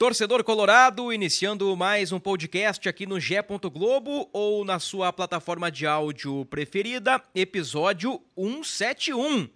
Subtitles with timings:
[0.00, 3.42] Torcedor Colorado, iniciando mais um podcast aqui no Gé.
[3.42, 9.46] Globo ou na sua plataforma de áudio preferida, episódio 171.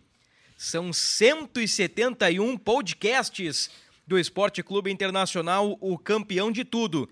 [0.54, 3.70] São 171 podcasts
[4.06, 7.08] do Esporte Clube Internacional, o campeão de tudo.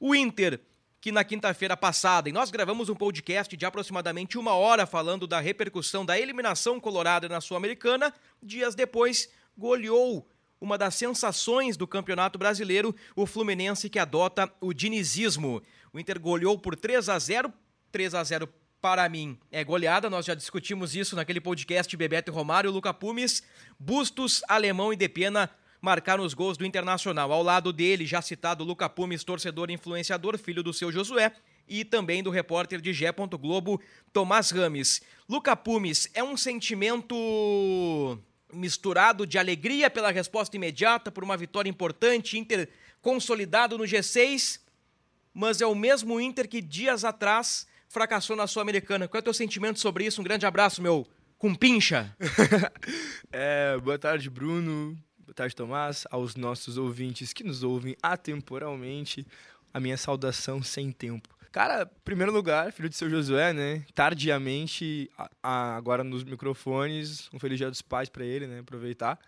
[0.00, 0.58] O Inter,
[1.02, 5.38] que na quinta-feira passada, e nós gravamos um podcast de aproximadamente uma hora falando da
[5.38, 8.10] repercussão da eliminação colorada na Sul-Americana,
[8.42, 10.26] dias depois goleou
[10.60, 15.62] uma das sensações do Campeonato Brasileiro, o Fluminense que adota o dinizismo.
[15.92, 17.52] O Inter goleou por 3 a 0,
[17.90, 18.48] 3 a 0
[18.80, 23.42] para mim é goleada, nós já discutimos isso naquele podcast Bebeto e Romário, Luca Pumes,
[23.78, 27.32] Bustos, Alemão e Depena marcaram os gols do Internacional.
[27.32, 31.32] Ao lado dele, já citado Luca Pumes, torcedor e influenciador, filho do seu Josué,
[31.68, 33.12] e também do repórter de Gé.
[33.12, 33.80] Globo,
[34.12, 35.00] Tomás Rames.
[35.28, 38.18] Luca Pumes, é um sentimento
[38.52, 42.68] misturado de alegria pela resposta imediata, por uma vitória importante, Inter
[43.00, 44.60] consolidado no G6,
[45.32, 49.08] mas é o mesmo Inter que dias atrás fracassou na Sul-Americana.
[49.08, 50.20] Qual é o teu sentimento sobre isso?
[50.20, 51.06] Um grande abraço, meu
[51.38, 52.14] cumpincha.
[53.32, 54.96] é, boa tarde, Bruno.
[55.18, 56.06] Boa tarde, Tomás.
[56.10, 59.26] Aos nossos ouvintes que nos ouvem atemporalmente,
[59.72, 61.28] a minha saudação sem tempo.
[61.52, 63.84] Cara, primeiro lugar, filho de seu Josué, né?
[63.92, 68.60] Tardiamente, a, a, agora nos microfones, um feliz dia dos pais para ele, né?
[68.60, 69.18] Aproveitar.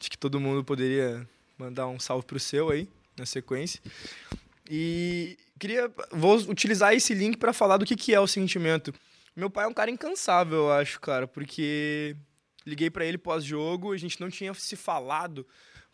[0.00, 1.28] Acho que todo mundo poderia
[1.58, 3.80] mandar um salve pro seu aí, na sequência.
[4.70, 8.94] E queria vou utilizar esse link para falar do que, que é o sentimento.
[9.34, 12.16] Meu pai é um cara incansável, eu acho, cara, porque
[12.66, 15.46] liguei para ele pós-jogo, a gente não tinha se falado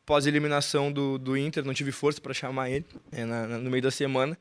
[0.06, 3.82] pós-eliminação do, do Inter, não tive força para chamar ele é, na, na, no meio
[3.82, 4.38] da semana.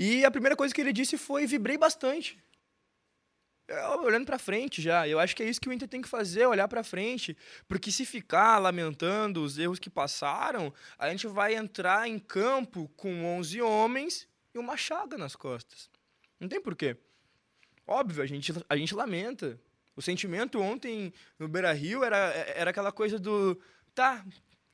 [0.00, 2.38] E a primeira coisa que ele disse foi: vibrei bastante.
[3.66, 6.08] Eu, olhando para frente já, eu acho que é isso que o Inter tem que
[6.08, 7.36] fazer, olhar para frente,
[7.66, 13.26] porque se ficar lamentando os erros que passaram, a gente vai entrar em campo com
[13.38, 15.90] 11 homens e uma chaga nas costas.
[16.40, 16.96] Não tem porquê.
[17.86, 19.60] Óbvio, a gente, a gente lamenta.
[19.94, 22.16] O sentimento ontem no Beira-Rio era,
[22.54, 23.60] era aquela coisa do
[23.94, 24.24] tá,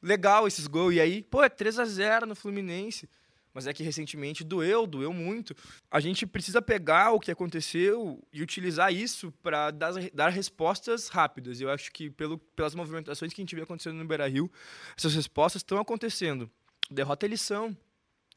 [0.02, 3.08] legal esses gols e aí, pô, é 3 a 0 no Fluminense
[3.54, 5.54] mas é que recentemente doeu, doeu muito.
[5.88, 11.60] A gente precisa pegar o que aconteceu e utilizar isso para dar, dar, respostas rápidas.
[11.60, 14.50] Eu acho que pelo, pelas movimentações que a gente vê acontecendo no Beira Rio,
[14.96, 16.50] essas respostas estão acontecendo.
[16.90, 17.74] Derrota eles são.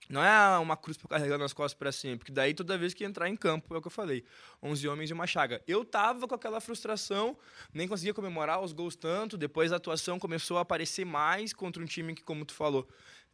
[0.09, 3.03] Não é uma cruz para carregar nas costas para sempre, porque daí toda vez que
[3.03, 4.23] entrar em campo, é o que eu falei,
[4.63, 5.61] 11 homens e uma chaga.
[5.67, 7.37] Eu tava com aquela frustração,
[7.73, 11.85] nem conseguia comemorar os gols tanto, depois a atuação começou a aparecer mais contra um
[11.85, 12.87] time que, como tu falou,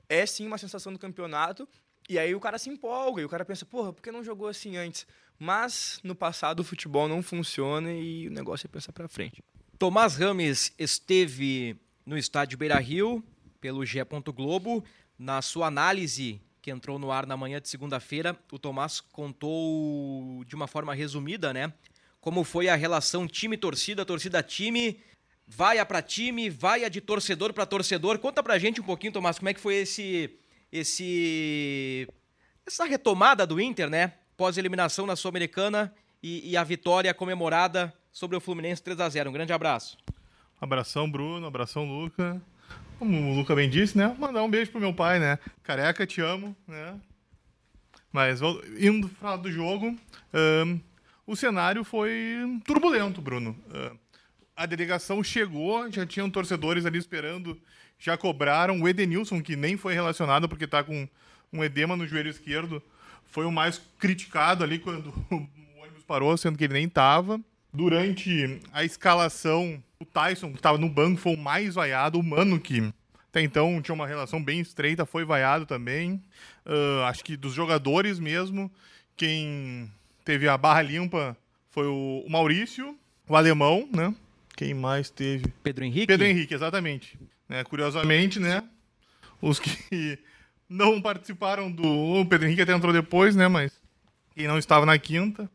[0.07, 1.67] é sim uma sensação do campeonato.
[2.09, 4.47] E aí o cara se empolga e o cara pensa, porra, por que não jogou
[4.47, 5.07] assim antes?
[5.39, 9.41] Mas no passado o futebol não funciona e o negócio é pensar para frente.
[9.79, 11.75] Tomás Rames esteve
[12.05, 13.23] no estádio Beira Rio,
[13.59, 13.99] pelo G.
[14.35, 14.83] Globo.
[15.17, 20.55] Na sua análise, que entrou no ar na manhã de segunda-feira, o Tomás contou de
[20.55, 21.73] uma forma resumida, né?
[22.19, 24.99] Como foi a relação time-torcida, torcida-time
[25.47, 28.19] vaia para time, vaia de torcedor para torcedor.
[28.19, 30.29] Conta pra gente um pouquinho, Tomás, como é que foi esse
[30.71, 32.07] esse
[32.65, 34.13] essa retomada do Inter, né?
[34.35, 39.29] Pós eliminação na Sul-Americana e, e, a vitória comemorada sobre o Fluminense 3 a 0.
[39.29, 39.97] Um grande abraço.
[40.59, 42.41] Abração, Bruno, abração, Luca.
[42.97, 44.15] Como o Luca bem disse, né?
[44.17, 45.37] Mandar um beijo pro meu pai, né?
[45.61, 46.97] Careca, te amo, né?
[48.11, 48.39] Mas
[48.79, 49.97] indo falar do jogo,
[50.33, 50.79] um,
[51.27, 53.57] o cenário foi turbulento, Bruno.
[53.67, 53.97] Uh,
[54.55, 57.59] a delegação chegou, já tinham torcedores ali esperando,
[57.99, 58.81] já cobraram.
[58.81, 61.07] O Edenilson, que nem foi relacionado porque está com
[61.51, 62.81] um edema no joelho esquerdo,
[63.25, 67.39] foi o mais criticado ali quando o ônibus parou, sendo que ele nem estava.
[67.71, 72.19] Durante a escalação, o Tyson, que estava no banco, foi o mais vaiado.
[72.19, 72.93] O Mano, que
[73.29, 76.21] até então tinha uma relação bem estreita, foi vaiado também.
[76.65, 78.71] Uh, acho que dos jogadores mesmo,
[79.17, 79.91] quem
[80.23, 81.35] teve a barra limpa
[81.71, 82.95] foi o Maurício,
[83.27, 84.13] o alemão, né?
[84.55, 85.47] Quem mais teve?
[85.63, 86.07] Pedro Henrique?
[86.07, 87.17] Pedro Henrique, exatamente.
[87.49, 88.63] Né, curiosamente, né?
[89.41, 90.19] Os que
[90.69, 91.85] não participaram do.
[91.85, 93.47] O Pedro Henrique até entrou depois, né?
[93.47, 93.73] Mas
[94.35, 95.49] quem não estava na quinta.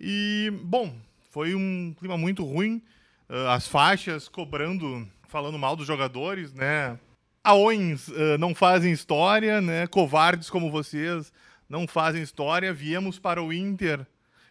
[0.00, 0.94] E, bom,
[1.30, 2.82] foi um clima muito ruim.
[3.28, 6.98] Uh, as faixas cobrando, falando mal dos jogadores, né?
[7.42, 9.86] Aões uh, não fazem história, né?
[9.86, 11.32] Covardes como vocês
[11.68, 12.72] não fazem história.
[12.72, 14.06] Viemos para o Inter,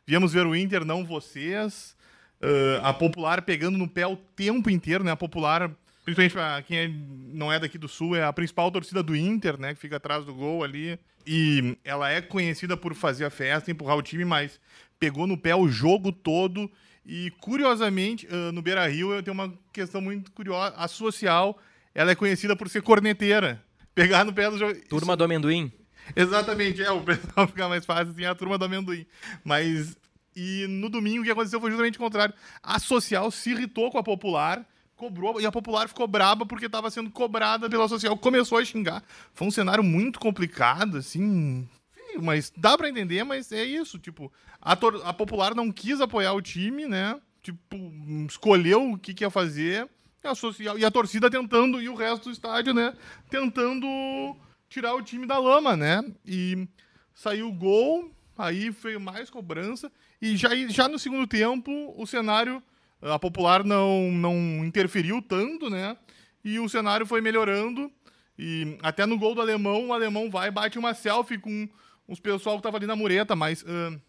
[0.06, 1.96] viemos ver o Inter, não vocês.
[2.42, 5.12] Uh, a Popular pegando no pé o tempo inteiro, né?
[5.12, 5.70] A Popular,
[6.04, 6.92] principalmente para quem é,
[7.34, 9.74] não é daqui do Sul, é a principal torcida do Inter, né?
[9.74, 10.98] Que fica atrás do gol ali.
[11.26, 14.60] E ela é conhecida por fazer a festa, empurrar o time, mas
[15.00, 16.70] pegou no pé o jogo todo.
[17.06, 20.76] E, curiosamente, uh, no Beira-Rio, eu tenho uma questão muito curiosa.
[20.78, 21.60] A social
[21.94, 23.62] ela é conhecida por ser corneteira.
[23.94, 24.74] Pegar no pé do jogo.
[24.88, 25.72] Turma do amendoim.
[26.16, 29.06] Exatamente, é, o pessoal fica mais fácil assim, é a turma do amendoim.
[29.44, 29.98] Mas.
[30.36, 32.34] E no domingo o que aconteceu foi justamente o contrário.
[32.64, 36.90] A social se irritou com a popular, cobrou, e a popular ficou braba porque estava
[36.90, 38.18] sendo cobrada pela social.
[38.18, 39.04] Começou a xingar.
[39.34, 41.68] Foi um cenário muito complicado, assim.
[42.22, 43.98] Mas dá para entender, mas é isso.
[43.98, 44.32] Tipo,
[44.62, 47.20] a, a popular não quis apoiar o time, né?
[47.42, 47.78] Tipo,
[48.28, 49.90] escolheu o que, que ia fazer
[50.24, 52.94] a social, e a torcida tentando, e o resto do estádio, né?
[53.30, 53.88] Tentando
[54.70, 56.04] tirar o time da lama, né?
[56.26, 56.68] E
[57.14, 59.92] saiu o gol, aí veio mais cobrança.
[60.22, 62.62] E já, já no segundo tempo, o cenário,
[63.02, 65.98] a popular não, não interferiu tanto, né?
[66.44, 67.92] E o cenário foi melhorando.
[68.38, 71.68] E até no gol do alemão, o alemão vai e bate uma selfie com
[72.08, 74.00] os pessoal que tava ali na mureta, mas uh,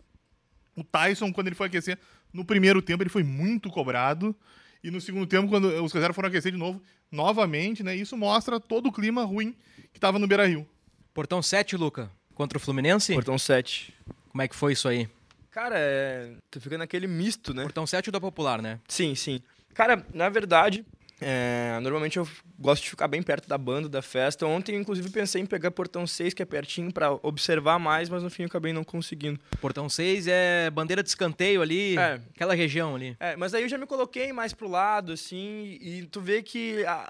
[0.77, 1.99] o Tyson, quando ele foi aquecer,
[2.33, 4.35] no primeiro tempo ele foi muito cobrado.
[4.83, 7.95] E no segundo tempo, quando os reservas foram aquecer de novo, novamente, né?
[7.95, 9.55] Isso mostra todo o clima ruim
[9.93, 10.69] que estava no Beira Rio.
[11.15, 13.15] Portão 7, Luca, contra o Fluminense?
[13.15, 13.95] Portão 7.
[14.29, 15.09] Como é que foi isso aí?
[15.53, 16.33] Cara, é...
[16.51, 17.63] tu fica naquele misto, né?
[17.63, 18.81] Portão 7 da Popular, né?
[18.89, 19.41] Sim, sim.
[19.75, 20.85] Cara, na verdade,
[21.21, 22.27] é, normalmente eu
[22.59, 24.45] gosto de ficar bem perto da banda, da festa.
[24.45, 28.31] Ontem, inclusive, pensei em pegar Portão 6, que é pertinho, para observar mais, mas no
[28.31, 29.39] fim eu acabei não conseguindo.
[29.61, 32.21] Portão 6 é bandeira de escanteio ali, é.
[32.35, 33.17] aquela região ali.
[33.21, 36.85] É, mas aí eu já me coloquei mais pro lado, assim, e tu vê que
[36.87, 37.05] a,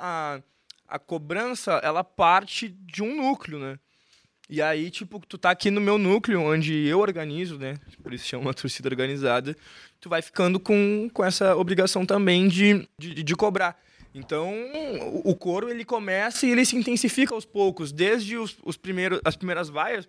[0.89, 3.79] a, a cobrança, ela parte de um núcleo, né?
[4.53, 7.79] E aí, tipo, tu tá aqui no meu núcleo, onde eu organizo, né?
[8.03, 9.57] Por isso chama torcida organizada.
[9.99, 13.81] Tu vai ficando com, com essa obrigação também de, de, de cobrar.
[14.15, 14.53] Então,
[15.25, 19.37] o coro ele começa e ele se intensifica aos poucos, desde os, os primeiros, as
[19.37, 20.07] primeiras vaias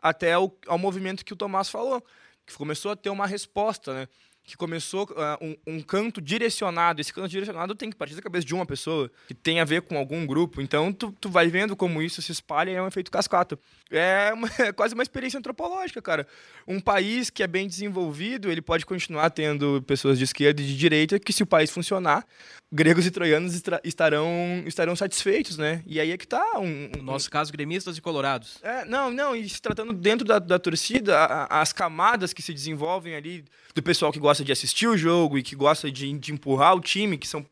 [0.00, 2.00] até o, ao movimento que o Tomás falou,
[2.46, 4.08] que começou a ter uma resposta, né?
[4.44, 7.00] Que começou uh, um, um, canto direcionado.
[7.00, 9.82] Esse canto direcionado tem que partir da cabeça de uma pessoa, que tem a ver
[9.82, 10.60] com algum grupo.
[10.60, 13.58] Então, tu, tu vai vendo como isso se espalha e é um efeito cascata.
[13.90, 16.26] É, uma, é, quase uma experiência antropológica, cara.
[16.66, 20.76] Um país que é bem desenvolvido, ele pode continuar tendo pessoas de esquerda e de
[20.76, 22.26] direita, que se o país funcionar,
[22.72, 23.54] gregos e troianos
[23.84, 25.82] estarão, estarão satisfeitos, né?
[25.86, 26.90] E aí é que tá um...
[26.96, 28.58] No nosso caso, gremistas e colorados.
[28.62, 32.54] É, não, não, e se tratando dentro da, da torcida, a, as camadas que se
[32.54, 36.32] desenvolvem ali, do pessoal que gosta de assistir o jogo e que gosta de, de
[36.32, 37.44] empurrar o time, que são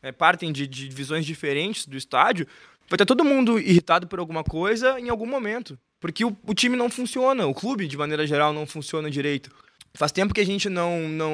[0.00, 2.46] é, partem de, de visões diferentes do estádio,
[2.88, 5.76] vai ter todo mundo irritado por alguma coisa em algum momento.
[5.98, 9.50] Porque o, o time não funciona, o clube, de maneira geral, não funciona direito.
[9.94, 11.32] Faz tempo que a gente não, não,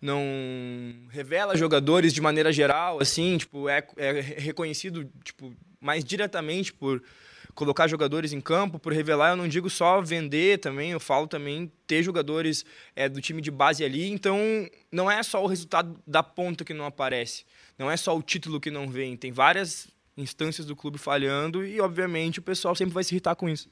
[0.00, 0.22] não
[1.10, 7.02] revela jogadores de maneira geral, assim, tipo, é, é reconhecido tipo, mais diretamente por
[7.54, 11.70] colocar jogadores em campo, por revelar, eu não digo só vender também, eu falo também
[11.86, 12.64] ter jogadores
[12.96, 14.38] é, do time de base ali, então
[14.90, 17.44] não é só o resultado da ponta que não aparece,
[17.78, 21.80] não é só o título que não vem, tem várias instâncias do clube falhando e,
[21.80, 23.68] obviamente, o pessoal sempre vai se irritar com isso.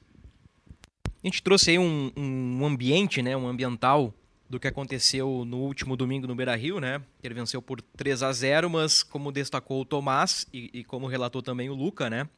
[1.23, 4.13] A gente trouxe aí um, um ambiente, né, um ambiental
[4.51, 7.01] do que aconteceu no último domingo no Beira-Rio, né?
[7.23, 11.41] Ele venceu por 3 a 0, mas como destacou o Tomás e, e, como relatou
[11.41, 12.29] também o Luca, né?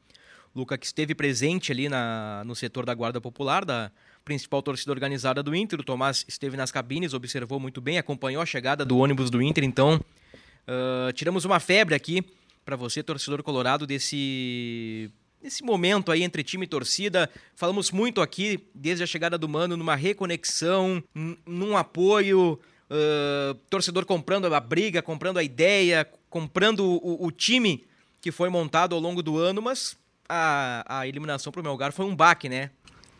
[0.54, 3.90] Luca que esteve presente ali na, no setor da Guarda Popular, da
[4.24, 5.80] principal torcida organizada do Inter.
[5.80, 9.64] O Tomás esteve nas cabines, observou muito bem, acompanhou a chegada do ônibus do Inter.
[9.64, 12.22] Então, uh, tiramos uma febre aqui
[12.64, 15.10] para você, torcedor colorado, desse
[15.44, 17.30] nesse momento aí entre time e torcida.
[17.54, 21.04] Falamos muito aqui, desde a chegada do Mano, numa reconexão,
[21.44, 22.58] num apoio,
[22.90, 27.84] uh, torcedor comprando a briga, comprando a ideia, comprando o, o, time
[28.22, 32.06] que foi montado ao longo do ano, mas a, a eliminação para o Melgar foi
[32.06, 32.70] um baque, né?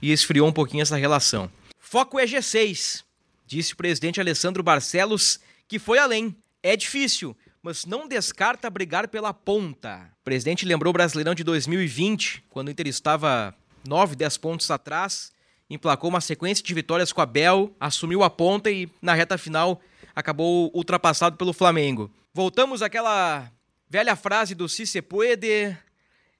[0.01, 1.51] E esfriou um pouquinho essa relação.
[1.79, 3.05] Foco é G6,
[3.47, 5.39] disse o presidente Alessandro Barcelos,
[5.69, 6.35] que foi além.
[6.63, 10.11] É difícil, mas não descarta brigar pela ponta.
[10.21, 13.55] O presidente lembrou o Brasileirão de 2020, quando o Inter estava
[13.89, 15.33] 9, 10 pontos atrás,
[15.71, 19.81] emplacou uma sequência de vitórias com a Bel, assumiu a ponta e na reta final
[20.15, 22.13] acabou ultrapassado pelo Flamengo.
[22.35, 23.51] Voltamos àquela
[23.89, 25.75] velha frase do se puede,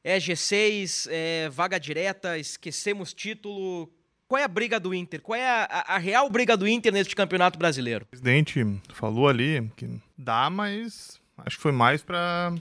[0.05, 3.91] é G6, é vaga direta, esquecemos título.
[4.35, 5.21] Qual é a briga do Inter?
[5.23, 8.05] Qual é a, a, a real briga do Inter neste campeonato brasileiro?
[8.05, 9.89] O presidente falou ali que
[10.19, 12.53] dá, mas acho que foi mais para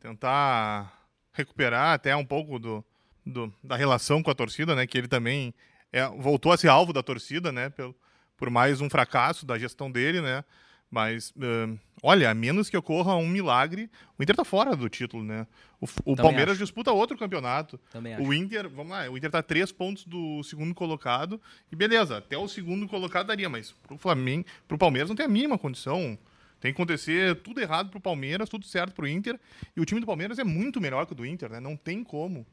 [0.00, 0.90] tentar
[1.34, 2.82] recuperar até um pouco do,
[3.26, 4.86] do, da relação com a torcida, né?
[4.86, 5.52] Que ele também
[5.92, 7.68] é, voltou a ser alvo da torcida, né?
[7.68, 7.94] Pelo,
[8.34, 10.42] por mais um fracasso da gestão dele, né?
[10.90, 15.22] Mas, uh, olha, a menos que ocorra um milagre, o Inter tá fora do título,
[15.22, 15.46] né?
[15.82, 16.62] O, o Palmeiras acho.
[16.62, 17.76] disputa outro campeonato.
[17.90, 21.40] Também o Inter, vamos lá, o Inter tá três pontos do segundo colocado.
[21.72, 25.28] E beleza, até o segundo colocado daria, mas pro Flamengo, pro Palmeiras não tem a
[25.28, 26.16] mínima condição.
[26.60, 29.40] Tem que acontecer tudo errado pro Palmeiras, tudo certo pro Inter.
[29.76, 31.58] E o time do Palmeiras é muito melhor que o do Inter, né?
[31.58, 32.46] Não tem como.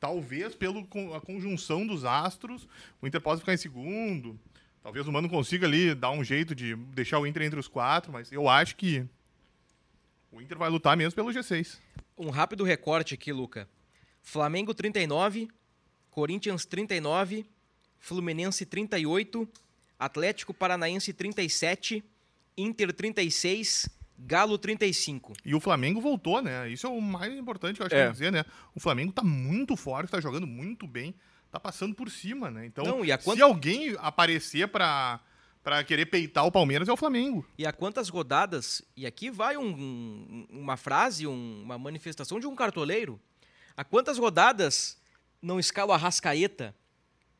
[0.00, 0.82] Talvez pela
[1.20, 2.68] conjunção dos astros,
[3.00, 4.36] o Inter possa ficar em segundo.
[4.82, 8.12] Talvez o Mano consiga ali dar um jeito de deixar o Inter entre os quatro,
[8.12, 9.06] mas eu acho que
[10.32, 11.78] o Inter vai lutar mesmo pelo G6.
[12.16, 13.68] Um rápido recorte aqui, Luca.
[14.22, 15.48] Flamengo 39,
[16.10, 17.44] Corinthians 39,
[17.98, 19.48] Fluminense 38,
[19.98, 22.04] Atlético Paranaense 37,
[22.56, 25.32] Inter 36, Galo 35.
[25.44, 26.68] E o Flamengo voltou, né?
[26.70, 28.06] Isso é o mais importante, eu acho É.
[28.06, 28.44] que dizer, né?
[28.74, 31.14] O Flamengo tá muito forte, tá jogando muito bem,
[31.50, 32.64] tá passando por cima, né?
[32.66, 35.20] Então, Não, e quant- se alguém aparecer pra,
[35.64, 37.44] pra querer peitar o Palmeiras, é o Flamengo.
[37.56, 42.46] E a quantas rodadas, e aqui vai um- um- uma frase, um- uma manifestação de
[42.46, 43.18] um cartoleiro.
[43.74, 44.98] A quantas rodadas
[45.40, 46.76] não escala o Arrascaeta,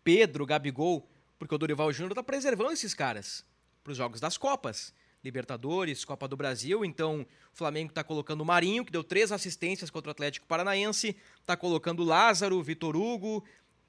[0.03, 1.07] Pedro, Gabigol,
[1.39, 3.45] porque o Dorival Júnior tá preservando esses caras
[3.85, 4.95] para os jogos das Copas.
[5.23, 9.89] Libertadores, Copa do Brasil, então o Flamengo tá colocando o Marinho, que deu três assistências
[9.91, 11.17] contra o Atlético Paranaense,
[11.47, 13.43] tá colocando o Lázaro, Vitor Hugo,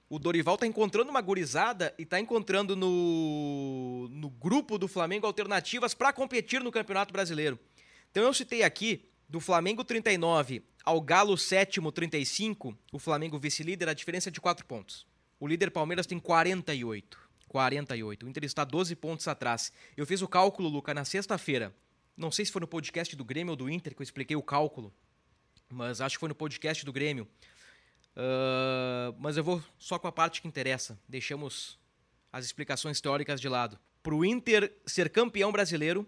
[0.10, 5.94] o Dorival tá encontrando uma gurizada e tá encontrando no, no grupo do Flamengo alternativas
[5.94, 7.60] para competir no Campeonato Brasileiro.
[8.12, 13.94] Então eu citei aqui do Flamengo 39 ao Galo sétimo 35, o Flamengo vice-líder, a
[13.94, 15.08] diferença é de 4 pontos.
[15.40, 17.20] O líder Palmeiras tem 48.
[17.48, 18.26] 48.
[18.26, 19.72] O Inter está 12 pontos atrás.
[19.98, 21.76] Eu fiz o cálculo, Luca, na sexta-feira.
[22.16, 24.44] Não sei se foi no podcast do Grêmio ou do Inter que eu expliquei o
[24.44, 24.94] cálculo,
[25.70, 27.28] mas acho que foi no podcast do Grêmio.
[28.16, 30.98] Ah, mas eu vou só com a parte que interessa.
[31.08, 31.78] Deixamos
[32.32, 33.80] as explicações teóricas de lado.
[34.02, 36.08] Para o Inter ser campeão brasileiro,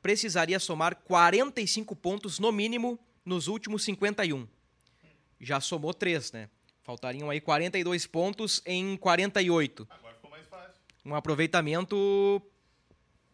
[0.00, 4.46] precisaria somar 45 pontos no mínimo nos últimos 51.
[5.40, 6.48] Já somou 3, né?
[6.82, 9.86] Faltariam aí 42 pontos em 48.
[9.90, 10.80] Agora ficou mais fácil.
[11.04, 12.42] Um aproveitamento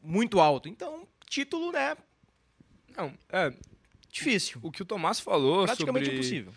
[0.03, 0.69] muito alto.
[0.69, 1.97] Então, título, né?
[2.97, 3.53] Não, é.
[4.11, 4.59] Difícil.
[4.63, 6.53] O que o Tomás falou Praticamente sobre impossível.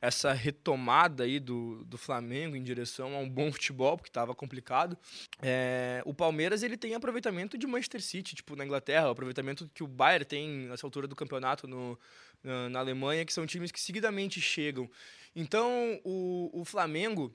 [0.00, 4.96] Essa retomada aí do, do Flamengo em direção a um bom futebol, porque estava complicado.
[5.42, 9.82] É, o Palmeiras ele tem aproveitamento de Manchester City, tipo na Inglaterra, o aproveitamento que
[9.82, 11.98] o Bayern tem nessa altura do campeonato no,
[12.42, 14.88] na, na Alemanha, que são times que seguidamente chegam.
[15.34, 17.34] Então o, o Flamengo,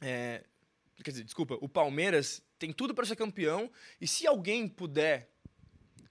[0.00, 0.44] é,
[1.02, 5.30] quer dizer, desculpa, o Palmeiras tem tudo para ser campeão e se alguém puder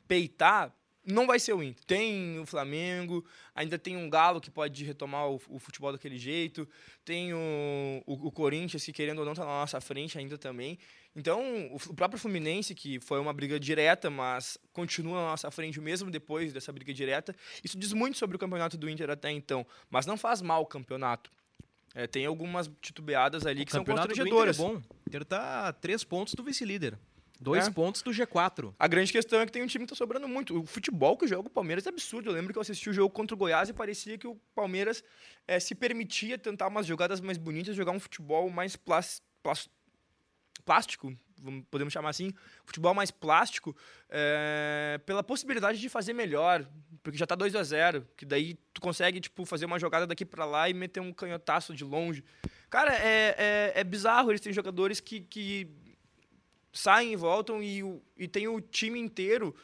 [0.08, 0.74] peitar,
[1.08, 1.84] não vai ser o Inter.
[1.86, 6.68] Tem o Flamengo, ainda tem um Galo que pode retomar o, o futebol daquele jeito,
[7.06, 10.78] tem o, o, o Corinthians que, querendo ou não, está na nossa frente ainda também.
[11.16, 15.80] Então, o, o próprio Fluminense, que foi uma briga direta, mas continua na nossa frente
[15.80, 17.34] mesmo depois dessa briga direta,
[17.64, 20.66] isso diz muito sobre o campeonato do Inter até então, mas não faz mal o
[20.66, 21.32] campeonato.
[21.96, 24.58] É, tem algumas titubeadas ali que o são campeonato do Inter é constrangedoras.
[24.58, 24.76] bom.
[24.76, 27.00] O Inter tá a 3 pontos do vice-líder.
[27.40, 27.72] 2 É.
[27.72, 28.74] pontos do G4.
[28.80, 30.60] A grande questão é que tem um time que tá sobrando muito.
[30.60, 32.30] O futebol que joga o Palmeiras é absurdo.
[32.30, 35.04] Eu lembro que eu assisti o jogo contra o Goiás e parecia que o Palmeiras
[35.48, 39.70] eh, se permitia tentar umas jogadas mais bonitas, jogar um futebol mais plás- plás-
[40.66, 41.16] plástico,
[41.72, 42.34] podemos chamar assim,
[42.66, 43.76] futebol mais plástico,
[44.10, 46.68] eh, pela possibilidade de fazer melhor,
[47.04, 50.26] porque já tá 2 a 0 que daí tu consegue tipo fazer uma jogada daqui
[50.26, 52.24] para lá e meter um canhotaço de longe.
[52.70, 55.70] Cara, é, é, é bizarro, eles têm jogadores que, que
[56.78, 57.82] saem e voltam e,
[58.18, 59.56] e tem o time inteiro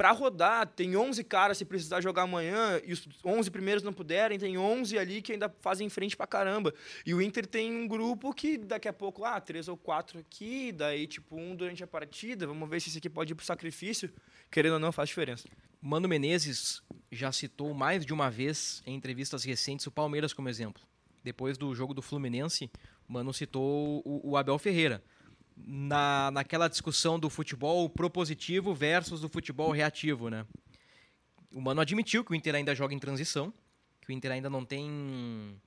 [0.00, 0.66] para rodar.
[0.66, 4.98] Tem 11 caras se precisar jogar amanhã e os 11 primeiros não puderem, tem 11
[4.98, 6.72] ali que ainda fazem frente pra caramba.
[7.04, 10.72] E o Inter tem um grupo que daqui a pouco, ah, três ou quatro aqui,
[10.72, 14.10] daí tipo um durante a partida, vamos ver se esse aqui pode ir pro sacrifício.
[14.50, 15.46] Querendo ou não, faz diferença.
[15.82, 16.82] Mano Menezes
[17.12, 20.82] já citou mais de uma vez em entrevistas recentes o Palmeiras como exemplo.
[21.22, 22.70] Depois do jogo do Fluminense,
[23.06, 25.02] Mano citou o, o Abel Ferreira.
[25.66, 30.46] Na, naquela discussão do futebol propositivo versus do futebol reativo, né?
[31.52, 33.52] O Mano admitiu que o Inter ainda joga em transição,
[34.00, 35.60] que o Inter ainda não tem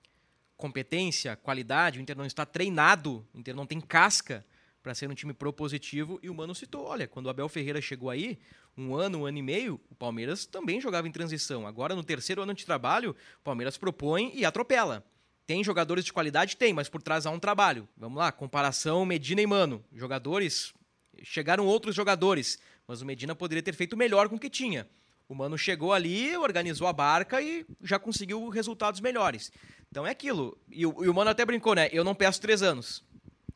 [0.56, 4.46] competência, qualidade, o Inter não está treinado, o Inter não tem casca
[4.82, 6.20] para ser um time propositivo.
[6.24, 8.38] E o Mano citou: olha, quando o Abel Ferreira chegou aí,
[8.78, 11.68] um ano, um ano e meio, o Palmeiras também jogava em transição.
[11.68, 15.06] Agora, no terceiro ano de trabalho, o Palmeiras propõe e atropela.
[15.46, 16.56] Tem jogadores de qualidade?
[16.56, 17.88] Tem, mas por trás há um trabalho.
[17.98, 19.84] Vamos lá, comparação Medina e Mano.
[19.94, 20.74] Jogadores.
[21.22, 24.88] Chegaram outros jogadores, mas o Medina poderia ter feito melhor com o que tinha.
[25.28, 29.52] O Mano chegou ali, organizou a barca e já conseguiu resultados melhores.
[29.90, 30.58] Então é aquilo.
[30.70, 31.90] E o, e o Mano até brincou, né?
[31.92, 33.04] Eu não peço três anos.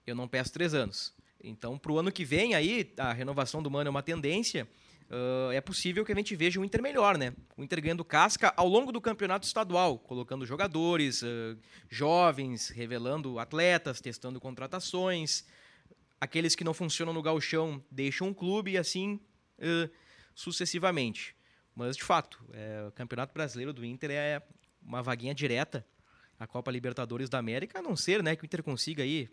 [0.06, 1.13] Eu não peço três anos.
[1.44, 4.67] Então, pro ano que vem aí, a renovação do Mano é uma tendência.
[5.09, 7.33] Uh, é possível que a gente veja o Inter melhor, né?
[7.55, 11.57] O Inter ganhando casca ao longo do campeonato estadual, colocando jogadores uh,
[11.89, 15.45] jovens, revelando atletas, testando contratações.
[16.19, 19.19] Aqueles que não funcionam no gauchão deixam o clube e assim
[19.59, 19.89] uh,
[20.35, 21.35] sucessivamente.
[21.73, 24.41] Mas, de fato, é, o Campeonato Brasileiro do Inter é
[24.81, 25.85] uma vaguinha direta
[26.39, 29.29] à Copa Libertadores da América, a não ser né, que o Inter consiga aí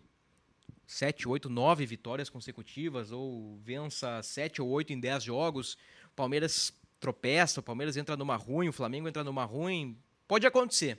[0.87, 5.75] 7, 8, 9 vitórias consecutivas ou vença 7 ou 8 em 10 jogos.
[6.07, 9.99] O Palmeiras tropeça, o Palmeiras entra numa ruim, o Flamengo entra numa ruim.
[10.29, 10.99] Pode acontecer.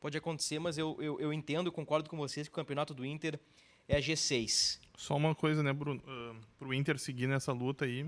[0.00, 3.06] Pode acontecer, mas eu, eu, eu entendo e concordo com vocês que o campeonato do
[3.06, 3.38] Inter
[3.88, 4.80] é a G6.
[4.96, 6.00] Só uma coisa, né, Bruno?
[6.00, 8.06] Uh, pro Inter seguir nessa luta aí,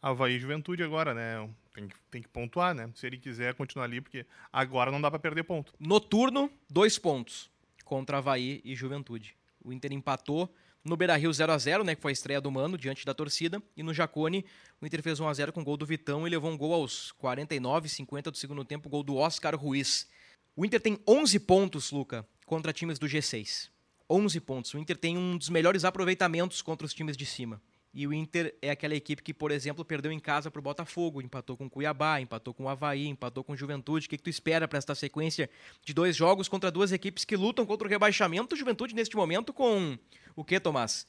[0.00, 1.48] Havaí Juventude agora, né?
[1.74, 2.90] Tem que, tem que pontuar, né?
[2.94, 5.74] Se ele quiser continuar ali, porque agora não dá para perder ponto.
[5.78, 7.50] Noturno, dois pontos
[7.84, 9.36] contra Havaí e Juventude.
[9.66, 10.48] O Inter empatou
[10.84, 13.60] no Beira-Rio 0 a 0 né, que foi a estreia do Mano diante da torcida,
[13.76, 14.44] e no Jacone
[14.80, 17.10] o Inter fez 1 a 0 com gol do Vitão e levou um gol aos
[17.10, 20.06] 49, 50 do segundo tempo, gol do Oscar Ruiz.
[20.54, 23.68] O Inter tem 11 pontos, Luca, contra times do G6.
[24.08, 24.72] 11 pontos.
[24.72, 27.60] O Inter tem um dos melhores aproveitamentos contra os times de cima.
[27.98, 31.22] E o Inter é aquela equipe que, por exemplo, perdeu em casa para o Botafogo,
[31.22, 34.04] empatou com o Cuiabá, empatou com o Havaí, empatou com o Juventude.
[34.06, 35.48] O que, que tu espera para esta sequência
[35.82, 38.54] de dois jogos contra duas equipes que lutam contra o rebaixamento?
[38.54, 39.98] O Juventude, neste momento, com
[40.36, 41.06] o que, Tomás?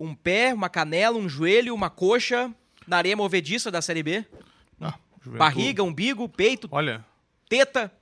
[0.00, 2.50] Um pé, uma canela, um joelho, uma coxa
[2.86, 4.24] na areia movediça da Série B?
[4.80, 4.94] Ah,
[5.26, 7.04] Barriga, umbigo, peito, Olha,
[7.50, 7.92] teta,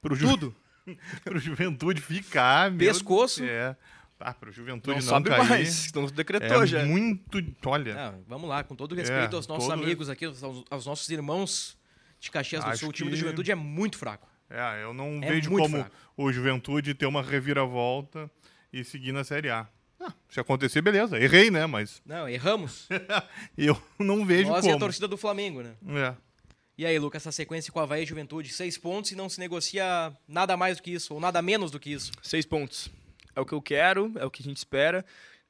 [0.00, 0.30] pro Ju...
[0.30, 0.56] tudo.
[1.22, 2.72] pro Juventude ficar...
[2.72, 3.44] meu- Pescoço.
[3.44, 3.76] É.
[4.24, 5.48] Ah, pro Juventude Não não, sobe cair.
[5.48, 6.84] mais, não decretou É já.
[6.84, 7.42] muito...
[7.66, 7.96] Olha...
[7.98, 11.76] Ah, vamos lá, com todo respeito É, aos nossos amigos aqui, aos, aos nossos irmãos
[12.20, 14.28] de Caxias do Sul, o time do Juventude é muito fraco.
[14.48, 15.90] É, eu não É vejo como fraco.
[16.16, 18.30] o Juventude ter uma reviravolta
[18.72, 19.66] e seguir na Série A.
[19.98, 21.18] Ah, se acontecer, beleza.
[21.18, 21.64] Errei, né?
[21.66, 22.88] Mas Não, erramos.
[23.56, 24.80] eu não vejo Nós e a como.
[24.80, 25.74] torcida do Flamengo, né?
[25.88, 26.14] É.
[26.76, 29.38] E aí, Lucas, essa sequência com a Havaí e Juventude, seis pontos e não se
[29.38, 32.10] negocia nada mais do que isso, ou nada menos do que isso.
[32.22, 32.90] Seis pontos.
[33.34, 35.04] É o que eu quero, é o que a gente espera.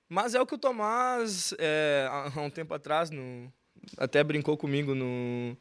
[0.09, 3.51] Mas é o que o Tomás, é, há um tempo atrás, no,
[3.97, 5.57] até brincou comigo no.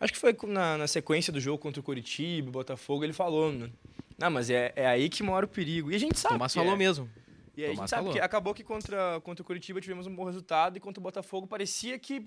[0.00, 3.70] Acho que foi na, na sequência do jogo contra o Curitiba, Botafogo, ele falou, né?
[4.18, 5.90] Não, mas é, é aí que mora o perigo.
[5.90, 6.34] E a gente sabe.
[6.34, 6.76] Tomás falou é.
[6.76, 7.10] mesmo.
[7.56, 8.12] E aí a gente sabe falou.
[8.12, 11.46] que acabou que contra, contra o Curitiba tivemos um bom resultado e contra o Botafogo
[11.46, 12.24] parecia que.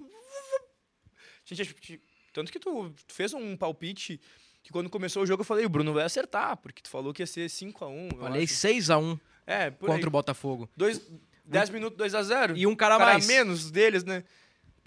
[1.45, 2.01] Gente,
[2.33, 4.19] tanto que tu fez um palpite
[4.65, 7.21] que quando começou o jogo eu falei, o Bruno vai acertar, porque tu falou que
[7.21, 8.09] ia ser 5x1.
[8.13, 8.53] eu Falei acho.
[8.55, 10.03] 6x1 É, contra aí.
[10.07, 10.67] o Botafogo.
[10.75, 10.99] Dois,
[11.45, 12.57] 10 minutos, 2x0.
[12.57, 13.27] E um cara a cara mais.
[13.27, 14.23] menos deles, né?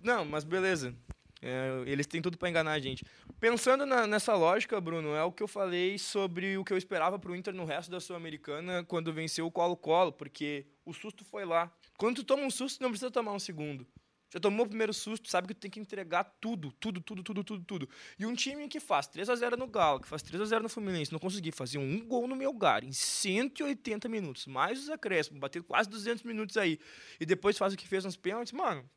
[0.03, 0.93] Não, mas beleza.
[1.41, 3.05] É, eles têm tudo pra enganar a gente.
[3.39, 7.17] Pensando na- nessa lógica, Bruno, é o que eu falei sobre o que eu esperava
[7.17, 11.71] pro Inter no resto da Sul-Americana quando venceu o Colo-Colo, porque o susto foi lá.
[11.97, 13.87] Quando tu toma um susto, não precisa tomar um segundo.
[14.31, 17.43] Já tomou o primeiro susto, sabe que tu tem que entregar tudo, tudo, tudo, tudo,
[17.43, 17.89] tudo, tudo.
[18.19, 20.63] E um time que faz 3 a 0 no Galo, que faz 3 a 0
[20.65, 25.41] no Fluminense, não conseguir fazer um gol no Melgar em 180 minutos, mais os acréscimos,
[25.41, 26.79] bater quase 200 minutos aí,
[27.19, 28.89] e depois faz o que fez nos pênaltis, mano,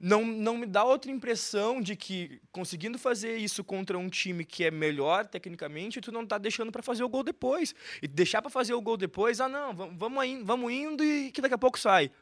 [0.00, 4.62] não, não me dá outra impressão de que conseguindo fazer isso contra um time que
[4.62, 7.74] é melhor tecnicamente, tu não tá deixando para fazer o gol depois.
[8.00, 11.54] E deixar para fazer o gol depois, ah não, vamos, vamos indo e que daqui
[11.54, 12.12] a pouco sai.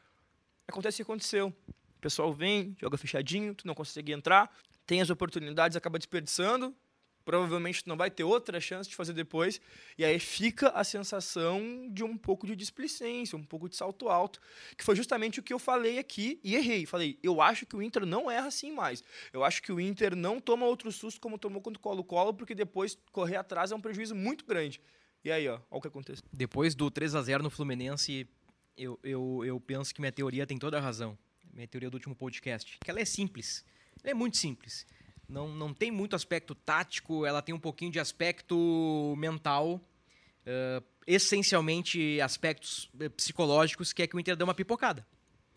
[0.67, 1.53] Acontece o que aconteceu.
[1.97, 4.55] O pessoal vem, joga fechadinho, tu não consegue entrar,
[4.85, 6.75] tem as oportunidades, acaba desperdiçando.
[7.25, 9.59] Provavelmente tu não vai ter outra chance de fazer depois.
[9.97, 14.39] E aí fica a sensação de um pouco de displicência, um pouco de salto alto,
[14.77, 16.85] que foi justamente o que eu falei aqui e errei.
[16.85, 19.03] Falei, eu acho que o Inter não erra assim mais.
[19.33, 22.55] Eu acho que o Inter não toma outro susto como tomou contra o Colo-Colo, porque
[22.55, 24.79] depois correr atrás é um prejuízo muito grande.
[25.21, 26.23] E aí, ó, olha o que aconteceu.
[26.31, 28.25] Depois do 3 a 0 no Fluminense,
[28.77, 31.17] eu, eu, eu penso que minha teoria tem toda a razão.
[31.57, 32.77] Minha teoria do último podcast.
[32.79, 33.65] Que ela é simples.
[34.03, 34.85] Ela é muito simples.
[35.27, 39.81] Não, não tem muito aspecto tático, ela tem um pouquinho de aspecto mental.
[40.45, 45.05] eh, essencialmente aspectos eh, psicológicos, que é que o Inter deu uma pipocada.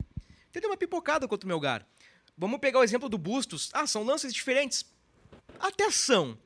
[0.01, 1.87] O Inter deu uma pipocada contra o Melgar.
[2.37, 3.69] Vamos pegar o exemplo do Bustos.
[3.75, 4.87] Ah, são lances diferentes?
[5.61, 6.37] Até são.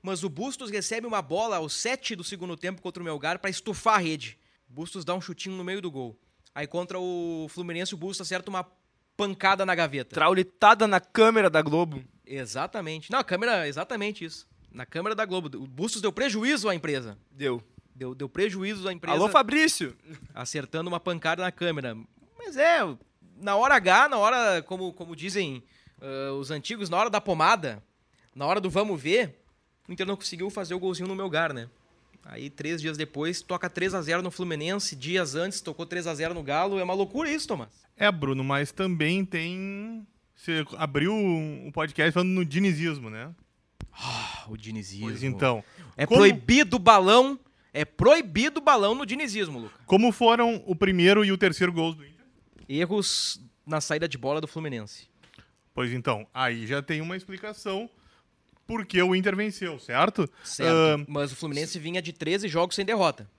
[0.00, 3.50] Mas o Bustos recebe uma bola aos 7 do segundo tempo contra o Melgar para
[3.50, 4.38] estufar a rede.
[4.66, 6.18] Bustos dá um chutinho no meio do gol.
[6.54, 8.64] Aí contra o Fluminense, o Bustos acerta uma
[9.26, 10.14] pancada na gaveta.
[10.14, 12.02] Traulitada na câmera da Globo.
[12.26, 13.10] Exatamente.
[13.10, 14.46] Não, a câmera, exatamente isso.
[14.72, 15.48] Na câmera da Globo.
[15.58, 17.16] O Bustos deu prejuízo à empresa.
[17.30, 17.62] Deu.
[17.94, 19.94] Deu, deu prejuízo à empresa Alô, Fabrício!
[20.34, 21.96] acertando uma pancada na câmera.
[22.38, 22.80] Mas é,
[23.36, 25.62] na hora H, na hora, como, como dizem
[26.00, 27.82] ah, os antigos, na hora da pomada,
[28.34, 29.38] na hora do vamos ver,
[29.88, 31.68] o Inter não conseguiu fazer o golzinho no meu lugar, né?
[32.24, 34.94] Aí, três dias depois, toca 3 a 0 no Fluminense.
[34.94, 36.78] Dias antes, tocou 3 a 0 no Galo.
[36.78, 37.68] É uma loucura isso, Thomas.
[38.02, 40.04] É, Bruno, mas também tem.
[40.34, 43.32] Você abriu um podcast falando no dinizismo, né?
[43.92, 45.06] Ah, o dinizismo.
[45.06, 45.62] Pois então.
[45.96, 47.38] É como- proibido o balão.
[47.72, 49.78] É proibido o balão no dinizismo, Luca.
[49.86, 52.26] Como foram o primeiro e o terceiro gols do Inter?
[52.68, 55.08] Erros na saída de bola do Fluminense.
[55.72, 57.88] Pois então, aí já tem uma explicação
[58.66, 60.28] porque o Inter venceu, certo?
[60.44, 60.70] Certo.
[60.70, 63.30] Ahn, Mas o Fluminense vinha de 13 jogos sem derrota.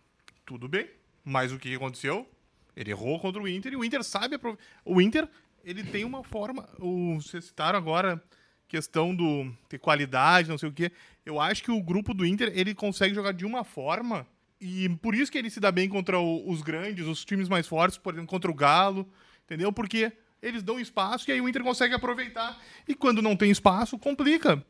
[0.45, 0.89] tudo bem.
[1.23, 2.27] Mas o que aconteceu?
[2.75, 5.27] Ele errou contra o Inter e o Inter sabe aprove- O Inter,
[5.63, 6.67] ele tem uma forma.
[6.79, 8.21] O, vocês citaram agora
[8.67, 10.91] questão do ter qualidade, não sei o quê.
[11.25, 14.25] Eu acho que o grupo do Inter, ele consegue jogar de uma forma.
[14.59, 17.67] E por isso que ele se dá bem contra o- os grandes, os times mais
[17.67, 19.07] fortes, por exemplo, contra o Galo.
[19.45, 19.71] Entendeu?
[19.71, 22.59] Porque eles dão espaço e aí o Inter consegue aproveitar.
[22.87, 24.65] E quando não tem espaço, complica.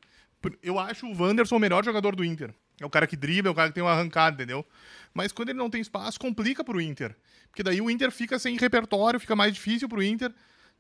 [0.62, 2.54] Eu acho o Wanderson o melhor jogador do Inter.
[2.80, 4.66] É o cara que dribla, é o cara que tem uma arrancada, entendeu?
[5.14, 7.16] Mas quando ele não tem espaço, complica pro Inter.
[7.50, 10.34] Porque daí o Inter fica sem repertório, fica mais difícil pro Inter.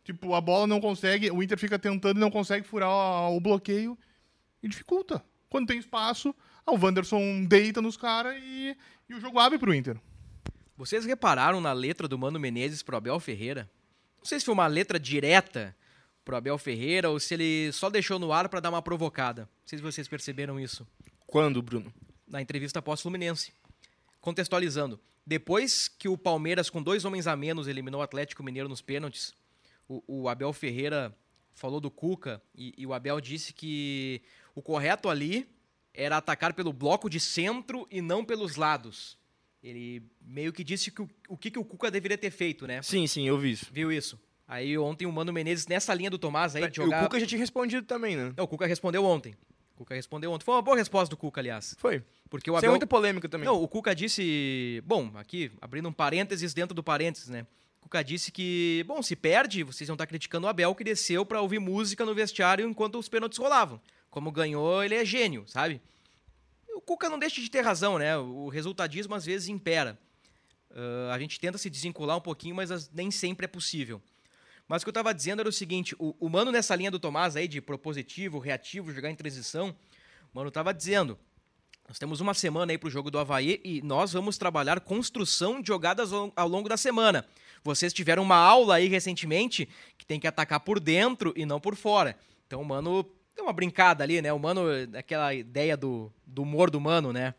[0.04, 2.90] Tipo, a bola não consegue, o Inter fica tentando e não consegue furar
[3.32, 3.98] o, bloqueio
[4.62, 5.24] e dificulta.
[5.50, 8.76] Quando tem espaço, ah, o Wanderson deita nos caras e,
[9.08, 9.98] e o jogo abre pro Inter.
[10.76, 13.70] Vocês repararam na letra do Mano Menezes pro Abel Ferreira?
[14.18, 15.76] Não sei se foi uma letra direta
[16.26, 19.44] pro Abel Ferreira ou se ele só deixou no ar pra dar uma provocada.
[19.44, 20.88] Não sei se vocês perceberam isso
[21.34, 21.92] Quando, Bruno?
[22.28, 23.52] na entrevista pós-Fluminense.
[24.22, 28.84] Contextualizando, depois que o Palmeiras, com dois homens a menos, eliminou o Atlético Mineiro nos
[28.84, 29.34] pênaltis,
[29.90, 31.12] o, o Abel Ferreira
[31.56, 34.22] falou do Cuca e, e o Abel disse que
[34.54, 35.48] o correto ali
[35.92, 39.18] era atacar pelo bloco de centro e não pelos lados.
[39.64, 42.80] Ele meio que disse que o, o que, que o Cuca deveria ter feito, né?
[42.84, 43.66] Sim, sim, eu vi isso.
[43.72, 44.20] Viu isso?
[44.48, 47.02] Aí ontem o Mano Menezes, nessa linha do Tomás aí, de E jogar...
[47.02, 48.34] o Cuca já tinha respondido também, né?
[48.38, 49.36] Não, o Cuca respondeu ontem.
[49.74, 50.46] O Cuca respondeu ontem.
[50.46, 51.76] Foi uma boa resposta do Cuca, aliás.
[51.80, 52.04] Foi.
[52.30, 52.72] Porque o Sem Abel...
[52.72, 53.46] muita polêmica também.
[53.46, 54.82] Não, o Cuca disse.
[54.86, 57.46] Bom, aqui, abrindo um parênteses dentro do parênteses, né?
[57.80, 61.26] O Cuca disse que, bom, se perde, vocês vão estar criticando o Abel que desceu
[61.26, 63.82] pra ouvir música no vestiário enquanto os pênaltis rolavam.
[64.10, 65.82] Como ganhou, ele é gênio, sabe?
[66.76, 68.16] O Cuca não deixa de ter razão, né?
[68.18, 69.98] O resultadismo às vezes impera.
[70.72, 74.02] Ah, a gente tenta se desvincular um pouquinho, mas as- nem sempre é possível.
[74.68, 77.00] Mas o que eu tava dizendo era o seguinte: o, o Mano, nessa linha do
[77.00, 79.76] Tomás aí, de propositivo, reativo, jogar em transição,
[80.34, 81.18] o Mano tava dizendo.
[81.88, 85.68] Nós temos uma semana aí pro jogo do Havaí e nós vamos trabalhar construção de
[85.68, 87.26] jogadas ao, ao longo da semana.
[87.62, 91.76] Vocês tiveram uma aula aí recentemente que tem que atacar por dentro e não por
[91.76, 92.18] fora.
[92.48, 94.32] Então o Mano deu uma brincada ali, né?
[94.32, 94.62] O Mano,
[94.98, 97.36] aquela ideia do, do humor do Mano, né?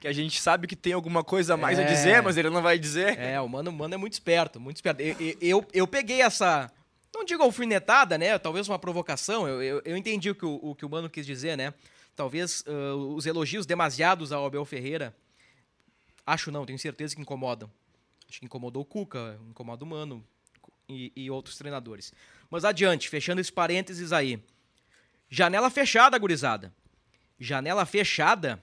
[0.00, 1.84] Que a gente sabe que tem alguma coisa a mais a É.
[1.86, 3.18] dizer, mas ele não vai dizer.
[3.18, 5.00] É, o Mano, o Mano é muito esperto, muito esperto.
[5.00, 6.70] Eu, eu, eu, peguei essa,
[7.14, 8.38] não digo alfinetada, né?
[8.38, 9.48] Talvez uma provocação.
[9.48, 11.74] Eu, eu, eu entendi o que o, o que o Mano quis dizer, né?
[12.14, 15.14] Talvez ah, os elogios demasiados ao Abel Ferreira,
[16.26, 17.70] acho não, tenho certeza que incomodam.
[18.28, 20.24] Acho que incomodou o Cuca, incomoda o Mano
[20.88, 22.12] e, e outros treinadores.
[22.50, 24.42] Mas adiante, fechando esse parênteses aí.
[25.30, 26.72] Janela fechada, gurizada.
[27.38, 28.62] Janela fechada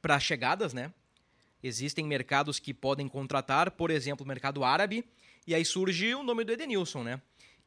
[0.00, 0.92] para chegadas, né?
[1.62, 5.04] Existem mercados que podem contratar, por exemplo, o mercado árabe,
[5.46, 7.20] e aí surge o nome do Edenilson, né?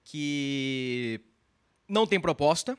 [0.03, 1.19] Que
[1.87, 2.77] não tem proposta,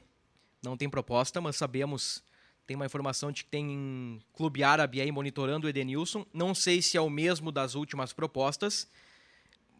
[0.62, 2.22] não tem proposta, mas sabemos,
[2.66, 6.24] tem uma informação de que tem clube árabe aí monitorando o Edenilson.
[6.32, 8.88] Não sei se é o mesmo das últimas propostas,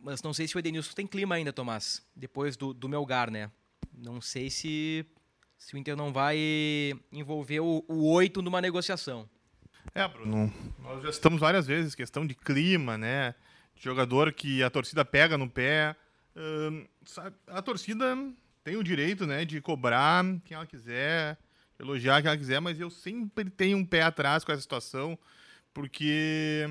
[0.03, 3.51] mas não sei se o Edenilson tem clima ainda, Tomás, depois do, do Melgar, né?
[3.97, 5.07] Não sei se,
[5.63, 6.37] se o Inter não vai
[7.13, 9.29] envolver o, o 8 numa negociação.
[9.95, 13.35] É, Bruno, nós já estamos várias vezes, questão de clima, né?
[13.77, 15.95] De jogador que a torcida pega no pé.
[17.47, 18.17] A torcida
[18.65, 21.39] tem o direito, né, de cobrar quem ela quiser,
[21.79, 25.19] elogiar quem ela quiser, mas eu sempre tenho um pé atrás com essa situação,
[25.75, 26.67] porque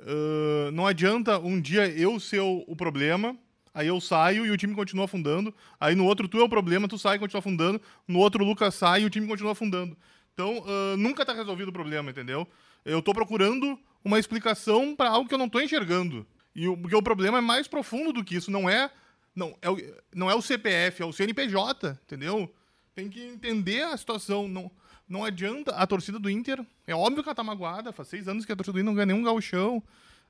[0.00, 3.36] ah, não adianta um dia eu ser o, o problema,
[3.74, 6.88] aí eu saio e o time continua afundando, aí no outro tu é o problema,
[6.88, 9.96] tu sai e continua afundando, no outro o Lucas sai e o time continua afundando.
[10.34, 12.46] Então, ah, nunca tá resolvido o problema, entendeu?
[12.84, 16.26] Eu tô procurando uma explicação para algo que eu não tô enxergando.
[16.54, 18.90] E o, porque o problema é mais profundo do que isso, não é
[19.34, 19.78] não é o,
[20.14, 22.52] não é o CPF, é o CNPJ, entendeu?
[22.94, 24.70] Tem que entender a situação, não
[25.08, 28.46] não adianta a torcida do Inter, é óbvio que ela tá magoada, faz seis anos
[28.46, 29.82] que a torcida do Inter não ganha nenhum gauchão.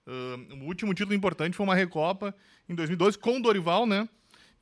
[0.06, 2.34] Ah, o último título importante foi uma Recopa
[2.68, 4.08] em 2012 com o Dorival, né?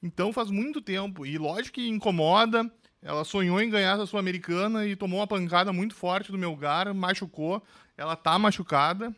[0.03, 1.27] Então faz muito tempo.
[1.27, 2.71] E lógico que incomoda,
[3.03, 7.63] Ela sonhou em ganhar a Sul-Americana e tomou uma pancada muito forte do Melgar, machucou.
[7.97, 9.15] Ela tá machucada.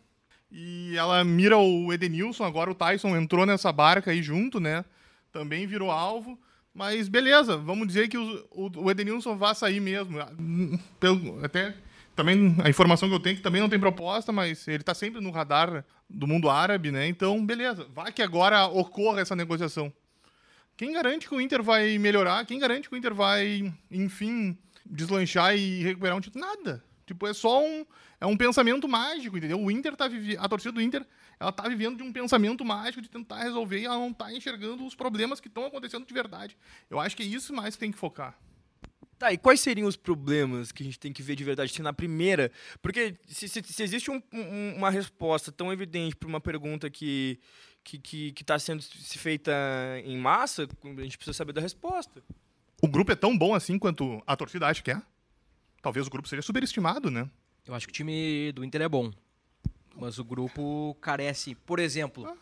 [0.51, 4.85] E ela mira o Edenilson, agora o Tyson entrou nessa barca aí junto, né?
[5.33, 6.39] Também virou alvo.
[6.75, 10.19] Mas beleza, vamos dizer que o, Edenilson vai sair mesmo.
[11.01, 11.75] Pelo, até
[12.15, 14.95] também a informação que eu tenho é que também não tem proposta, mas ele tá
[14.95, 17.07] sempre no radar do mundo árabe, né?
[17.07, 17.87] Então, beleza.
[17.95, 19.93] Vai que agora ocorra essa negociação.
[20.77, 22.45] Quem garante que o Inter vai melhorar?
[22.47, 26.45] Quem garante que o Inter vai, enfim, deslanchar e recuperar um título?
[26.45, 26.85] Nada.
[27.07, 27.85] Tipo, é só um,
[28.21, 29.61] é um pensamento mágico, entendeu?
[29.61, 31.05] O Inter tá vivendo, a torcida do Inter,
[31.39, 34.85] ela tá vivendo de um pensamento mágico de tentar resolver e ela não tá enxergando
[34.85, 36.57] os problemas que estão acontecendo de verdade.
[36.89, 38.39] Eu acho que é isso mais que tem que focar.
[39.23, 41.93] Tá, e quais seriam os problemas que a gente tem que ver de verdade na
[41.93, 42.51] primeira?
[42.83, 47.39] Porque se, se, se existe um, um, uma resposta tão evidente para uma pergunta que
[47.85, 49.53] que que está sendo se feita
[50.05, 52.21] em massa, a gente precisa saber da resposta.
[52.83, 55.01] O grupo é tão bom assim quanto a torcida acha que é?
[55.81, 57.31] Talvez o grupo seja superestimado, né?
[57.65, 59.13] Eu acho que o time do Inter é bom.
[59.95, 62.37] Mas o grupo carece, por exemplo, ah.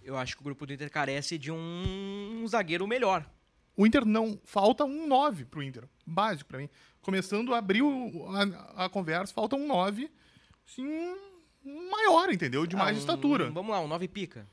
[0.00, 3.28] eu acho que o grupo do Inter carece de um, um zagueiro melhor.
[3.76, 4.38] O Inter não.
[4.44, 5.84] Falta um 9 pro Inter.
[6.06, 6.68] Básico para mim.
[7.02, 8.26] Começando a abrir o,
[8.76, 10.10] a, a, conversa, falta um 9,
[10.64, 11.14] sim,
[11.90, 12.66] maior, entendeu?
[12.66, 13.50] De mais ah, um, estatura.
[13.50, 14.46] Vamos lá, um 9 pica.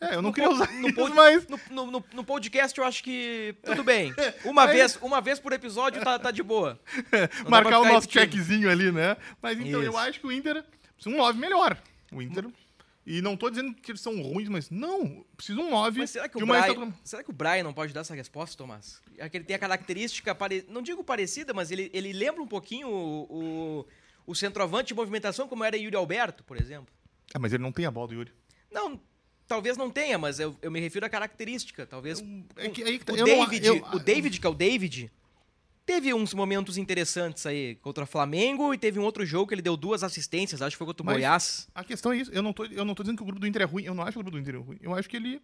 [0.00, 1.46] É, eu não no queria usar no, isso, mas...
[1.70, 4.14] No, no, no, podcast eu acho que tudo bem.
[4.44, 6.80] Uma, vez, uma vez por episódio tá, tá de boa.
[7.48, 8.12] Marcar o nosso repetindo.
[8.12, 9.16] checkzinho ali, né?
[9.40, 9.90] Mas então, isso.
[9.90, 10.64] eu acho que o Inter
[10.94, 11.76] precisa um 9 melhor.
[12.12, 12.46] O Inter...
[13.06, 16.28] E não tô dizendo que eles são ruins, mas não, precisa um 9 mas será
[16.28, 16.94] que de uma Brian.
[17.04, 19.02] Será que o Brian não pode dar essa resposta, Tomás?
[19.18, 20.64] É que ele tem a característica, pare...
[20.68, 23.86] não digo parecida, mas ele, ele lembra um pouquinho o, o,
[24.26, 26.92] o centroavante de movimentação, como era Yuri Alberto, por exemplo.
[27.34, 28.32] É, mas ele não tem a bola do Yuri.
[28.70, 28.98] Não,
[29.46, 31.86] Talvez não tenha, mas eu, eu me refiro à característica.
[31.86, 32.22] Talvez.
[32.56, 35.12] É que, aí, o, David, não, eu, o David, que é o David,
[35.86, 39.62] teve uns momentos interessantes aí contra o Flamengo e teve um outro jogo que ele
[39.62, 41.68] deu duas assistências, acho que foi contra o Goiás.
[41.74, 42.30] A questão é isso.
[42.32, 43.84] Eu não, tô, eu não tô dizendo que o grupo do Inter é ruim.
[43.84, 44.78] Eu não acho que o grupo do Inter é ruim.
[44.80, 45.40] Eu acho que ele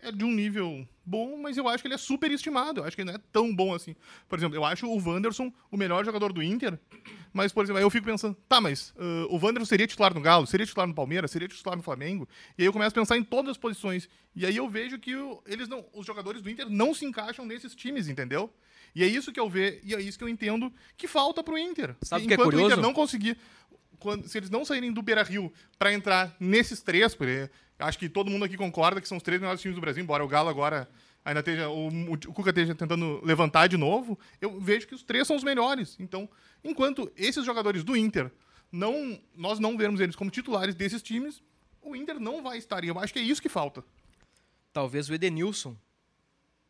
[0.00, 2.80] é de um nível bom, mas eu acho que ele é super estimado.
[2.80, 3.96] Eu acho que ele não é tão bom assim.
[4.28, 6.78] Por exemplo, eu acho o Wanderson o melhor jogador do Inter,
[7.32, 10.20] mas, por exemplo, aí eu fico pensando, tá, mas uh, o Wanderson seria titular no
[10.20, 13.16] Galo, seria titular no Palmeiras, seria titular no Flamengo, e aí eu começo a pensar
[13.16, 14.08] em todas as posições.
[14.36, 17.44] E aí eu vejo que o, eles não, os jogadores do Inter não se encaixam
[17.44, 18.52] nesses times, entendeu?
[18.94, 21.58] E é isso que eu vejo, e é isso que eu entendo que falta pro
[21.58, 21.94] Inter.
[22.02, 22.64] Sabe que é curioso?
[22.64, 23.36] o Inter não conseguir
[23.98, 28.08] quando, se eles não saírem do Beira Rio para entrar nesses três, porque acho que
[28.08, 30.48] todo mundo aqui concorda que são os três melhores times do Brasil, embora o Galo
[30.48, 30.88] agora
[31.24, 31.68] ainda esteja.
[31.68, 35.44] O, o Cuca esteja tentando levantar de novo, eu vejo que os três são os
[35.44, 35.96] melhores.
[35.98, 36.28] Então,
[36.64, 38.30] enquanto esses jogadores do Inter
[38.70, 39.18] não.
[39.34, 41.42] Nós não vermos eles como titulares desses times,
[41.82, 42.84] o Inter não vai estar.
[42.84, 43.84] E eu acho que é isso que falta.
[44.72, 45.76] Talvez o Edenilson.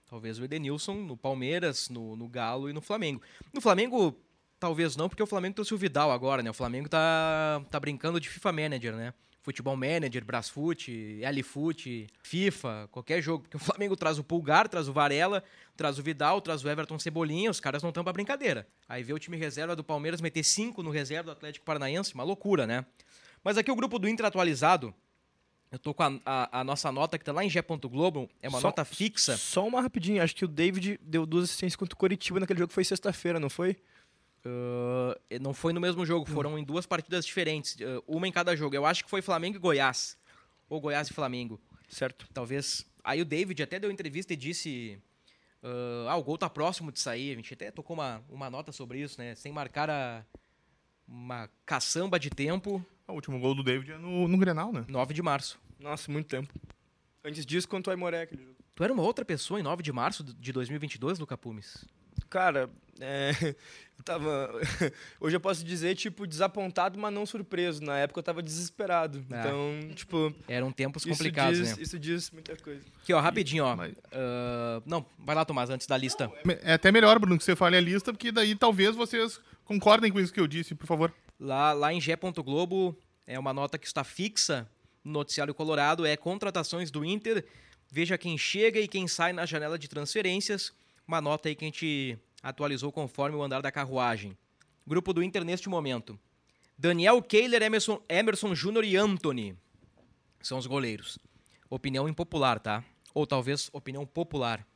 [0.08, 3.22] Talvez o Edenilson no Palmeiras, no, no Galo e no Flamengo.
[3.52, 4.16] No Flamengo,
[4.58, 6.50] Talvez não, porque o Flamengo trouxe o Vidal agora, né?
[6.50, 9.14] O Flamengo tá, tá brincando de FIFA Manager, né?
[9.40, 13.44] Futebol Manager, Brasfoot, Lfoot, FIFA, qualquer jogo.
[13.44, 15.44] Porque o Flamengo traz o Pulgar, traz o Varela,
[15.76, 18.66] traz o Vidal, traz o Everton Cebolinha, os caras não estão pra brincadeira.
[18.88, 22.24] Aí vê o time reserva do Palmeiras meter cinco no reserva do Atlético Paranaense, uma
[22.24, 22.84] loucura, né?
[23.44, 24.92] Mas aqui o grupo do Inter atualizado,
[25.70, 27.62] eu tô com a, a, a, nossa nota que tá lá em G.
[27.62, 29.36] Globo, é uma só, nota fixa.
[29.36, 32.68] Só uma rapidinha, acho que o David deu duas assistências contra o Coritiba naquele jogo
[32.68, 33.76] que foi sexta-feira, não foi?
[34.46, 38.56] Uh, não foi no mesmo jogo, foram em duas partidas diferentes, uh, uma em cada
[38.56, 38.74] jogo.
[38.74, 40.16] Eu acho que foi Flamengo e Goiás.
[40.70, 41.60] Ou Goiás e Flamengo.
[41.88, 42.26] Certo.
[42.32, 42.86] Talvez.
[43.02, 44.98] Aí o David até deu entrevista e disse.
[45.62, 47.32] Uh, ah, o gol tá próximo de sair.
[47.32, 49.34] A gente até tocou uma, uma nota sobre isso, né?
[49.34, 50.24] Sem marcar a,
[51.06, 52.84] uma caçamba de tempo.
[53.08, 54.84] O último gol do David é no, no Grenal, né?
[54.86, 55.58] 9 de março.
[55.80, 56.52] Nossa, muito tempo.
[57.24, 58.56] Antes disso, quanto o Aimoré aquele jogo.
[58.74, 61.84] Tu era uma outra pessoa em 9 de março de 2022, Luca Pumes?
[62.28, 62.68] Cara,
[63.00, 63.30] é,
[63.98, 64.50] eu tava.
[65.18, 67.82] Hoje eu posso dizer, tipo, desapontado, mas não surpreso.
[67.82, 69.24] Na época eu tava desesperado.
[69.30, 69.40] Ah.
[69.40, 70.34] Então, tipo.
[70.46, 71.82] Eram tempos complicados, diz, né?
[71.82, 72.84] Isso diz muita coisa.
[73.02, 73.74] Aqui, ó, rapidinho, ó.
[73.74, 73.92] Mas...
[73.92, 76.30] Uh, não, vai lá, Tomás, antes da lista.
[76.44, 80.12] Não, é até melhor, Bruno, que você fale a lista, porque daí talvez vocês concordem
[80.12, 81.12] com isso que eu disse, por favor.
[81.38, 82.96] Lá, lá em G.globo,
[83.26, 84.68] é uma nota que está fixa
[85.04, 87.44] no noticiário colorado, é contratações do Inter.
[87.90, 90.72] Veja quem chega e quem sai na janela de transferências
[91.08, 94.36] uma nota aí que a gente atualizou conforme o andar da carruagem.
[94.86, 96.18] Grupo do Inter neste momento.
[96.76, 99.56] Daniel Kehler, Emerson, Emerson Júnior e Anthony
[100.42, 101.18] são os goleiros.
[101.70, 102.84] Opinião impopular, tá?
[103.14, 104.66] Ou talvez opinião popular.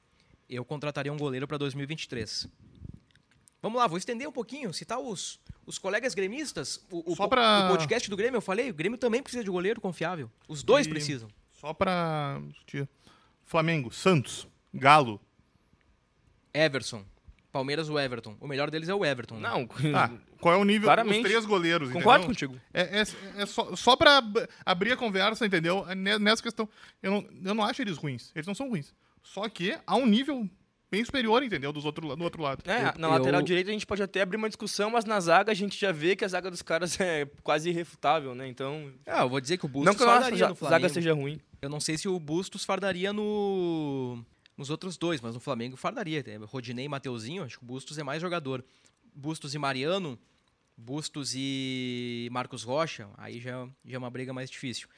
[0.48, 2.48] Eu contrataria um goleiro para 2023.
[3.62, 6.84] Vamos lá, vou estender um pouquinho, citar os, os colegas gremistas.
[6.90, 7.66] O, o, pra...
[7.66, 10.28] o podcast do Grêmio, eu falei, o Grêmio também precisa de goleiro confiável.
[10.48, 11.28] Os dois e precisam.
[11.52, 12.40] Só para
[13.44, 15.20] Flamengo, Santos, Galo,
[16.52, 17.04] Everson.
[17.52, 18.34] Palmeiras ou Everton.
[18.40, 19.36] O melhor deles é o Everton.
[19.38, 19.48] né?
[19.50, 21.20] Não, Ah, qual é o nível Claramente.
[21.22, 22.48] dos três goleiros, concordo entendeu?
[22.48, 22.60] contigo.
[22.72, 25.84] É, é, é só, só pra ab- abrir a conversa, entendeu?
[25.86, 26.66] É ne- Nessa questão.
[27.02, 28.32] Eu não, eu não acho eles ruins.
[28.34, 28.94] Eles não são ruins.
[29.22, 30.48] Só que há um nível
[30.92, 31.72] bem superior, entendeu?
[31.72, 32.62] Dos outro, do outro lado.
[32.70, 35.18] É, Eu- na eu- lateral direita a gente pode até abrir uma discussão, mas na
[35.18, 38.46] zaga a gente já vê que a zaga dos caras é quase irrefutável, né?
[38.46, 40.82] Então, Ah, eu vou dizer que o Bustos não que nossa fardaria no Flamengo.
[40.82, 41.40] zaga seja ruim.
[41.62, 44.22] Eu não sei se o Bustos fardaria no...
[44.56, 46.22] nos outros dois, mas no Flamengo fardaria.
[46.22, 48.62] Tem Rodinei e Mateuzinho, acho que o Bustos é mais jogador.
[49.14, 50.18] Bustos e Mariano,
[50.76, 54.88] Bustos e Marcos Rocha, aí já, já é uma briga mais difícil.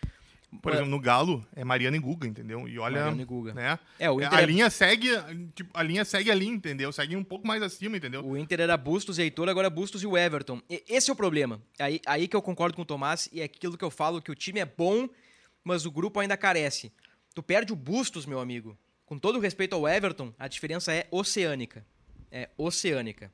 [0.60, 2.68] Por exemplo, no Galo, é Mariano e Guga, entendeu?
[2.68, 3.00] E olha.
[3.00, 3.54] Mariano e Guga.
[3.54, 3.78] Né?
[3.98, 5.08] É, o É, Inter a é- linha segue.
[5.54, 6.92] Tipo, a linha segue ali, entendeu?
[6.92, 8.24] Segue um pouco mais acima, entendeu?
[8.26, 10.60] O Inter era Bustos e Heitor, agora é Bustos e o Everton.
[10.70, 11.60] E- esse é o problema.
[11.78, 14.30] Aí, aí que eu concordo com o Tomás e é aquilo que eu falo, que
[14.30, 15.08] o time é bom,
[15.62, 16.92] mas o grupo ainda carece.
[17.34, 18.76] Tu perde o Bustos, meu amigo.
[19.06, 21.84] Com todo o respeito ao Everton, a diferença é oceânica.
[22.30, 23.30] É oceânica.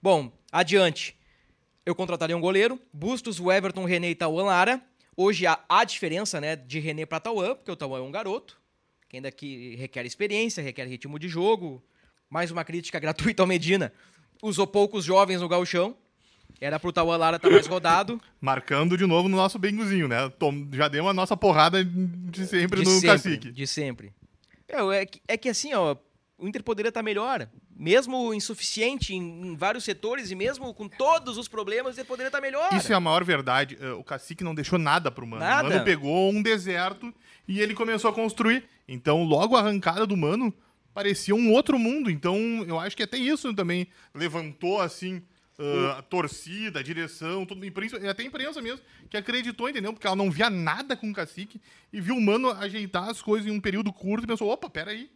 [0.00, 1.16] Bom, adiante.
[1.84, 2.80] Eu contrataria um goleiro.
[2.92, 4.80] Bustos, o Everton, René e Tauan Lara.
[5.16, 8.58] Hoje há, há diferença né, de René para Tauan, porque o Tauan é um garoto,
[9.08, 11.82] que ainda que requer experiência, requer ritmo de jogo.
[12.30, 13.92] Mais uma crítica gratuita ao Medina.
[14.42, 15.96] Usou poucos jovens no gauchão.
[16.60, 18.20] Era pro Tauan Lara estar mais rodado.
[18.40, 20.28] Marcando de novo no nosso benguzinho, né?
[20.38, 23.52] Tom- já deu a nossa porrada de sempre de no sempre, cacique.
[23.52, 24.12] De sempre.
[24.68, 25.96] É, é, que, é que assim, ó,
[26.38, 27.48] o Inter poderia estar melhor.
[27.82, 29.18] Mesmo insuficiente em,
[29.48, 32.72] em vários setores e mesmo com todos os problemas, ele poderia estar melhor.
[32.74, 33.76] Isso é a maior verdade.
[33.80, 35.42] Eh, O cacique não deixou nada pro Mano.
[35.42, 35.66] Nada.
[35.66, 37.12] O Mano pegou um deserto
[37.48, 38.62] e ele começou a construir.
[38.86, 40.54] Então, logo a arrancada do Mano
[40.94, 42.08] parecia um outro mundo.
[42.08, 42.36] Então,
[42.68, 45.20] eu acho que até isso também levantou, assim,
[45.58, 47.66] ah, a torcida, a direção, tudo,
[48.08, 49.92] até a imprensa mesmo, que acreditou, entendeu?
[49.92, 51.60] Porque ela não via nada com o cacique
[51.92, 55.10] e viu o Mano ajeitar as coisas em um período curto e pensou, opa, peraí.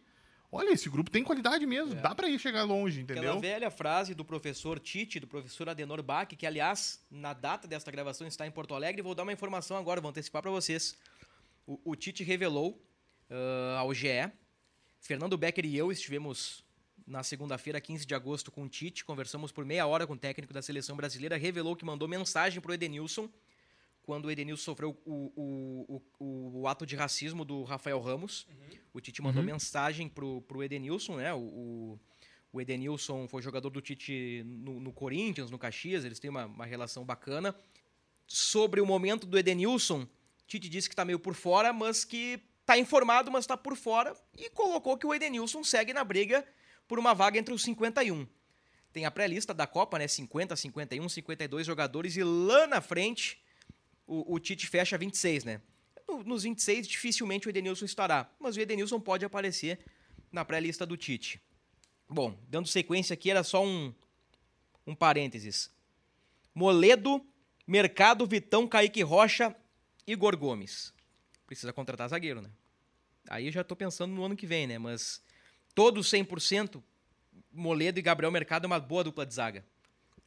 [0.51, 1.95] Olha, esse grupo tem qualidade mesmo.
[1.95, 3.39] Dá pra ir chegar longe, Aquela entendeu?
[3.39, 8.25] velha frase do professor Tite, do professor Adenor Bach, que aliás, na data desta gravação
[8.25, 10.97] está em Porto Alegre, vou dar uma informação agora, vou antecipar para vocês.
[11.65, 12.81] O, o Tite revelou
[13.29, 14.31] ah, ao GE,
[15.01, 16.63] Fernando Becker e eu estivemos
[17.05, 20.53] na segunda-feira, 15 de agosto, com o Tite, conversamos por meia hora com o técnico
[20.53, 23.29] da seleção brasileira, revelou que mandou mensagem pro Edenilson,
[24.07, 28.47] quando o Edenilson sofreu o, o, o, o ato de racismo do Rafael Ramos.
[28.93, 31.33] O Tite mandou mensagem pro, pro Edenilson, né?
[31.33, 31.99] O, o,
[32.53, 36.65] o Edenilson foi jogador do Tite no, no Corinthians, no Caxias, eles têm uma, uma
[36.65, 37.53] relação bacana.
[38.25, 40.07] Sobre o momento do Edenilson,
[40.47, 44.15] Tite disse que está meio por fora, mas que está informado, mas está por fora,
[44.37, 46.47] e colocou que o Edenilson segue na briga
[46.87, 48.25] por uma vaga entre os 51.
[48.93, 50.07] Tem a pré-lista da Copa, né?
[50.07, 53.45] 50, 51, 52 jogadores, e lá na frente
[54.07, 55.61] o, o Tite fecha 26, né?
[56.07, 59.79] No- Nos 26, dificilmente o Edenilson estará, mas o Edenilson pode aparecer
[60.31, 61.39] na pré-lista do Tite.
[62.09, 63.93] Bom, dando sequência aqui, era só um,
[64.85, 65.69] um parênteses.
[66.55, 67.23] Moledo,
[67.67, 69.55] Mercado, Vitão, Kaique Rocha,
[70.05, 70.93] Igor Gomes.
[71.45, 72.49] Precisa contratar zagueiro, né?
[73.29, 74.77] Aí já tô pensando no ano que vem, né?
[74.77, 75.21] Mas
[75.75, 76.81] todos 100%,
[77.51, 79.65] Moledo e Gabriel Mercado é uma boa dupla de zaga.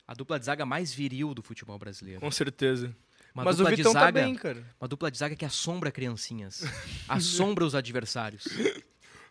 [0.07, 2.21] A dupla de zaga mais viril do futebol brasileiro.
[2.21, 2.95] Com certeza.
[3.35, 4.65] Uma mas o dupla de Vitão tá zaga, bem, cara.
[4.81, 6.65] Uma dupla de zaga que assombra criancinhas.
[7.09, 8.45] assombra os adversários.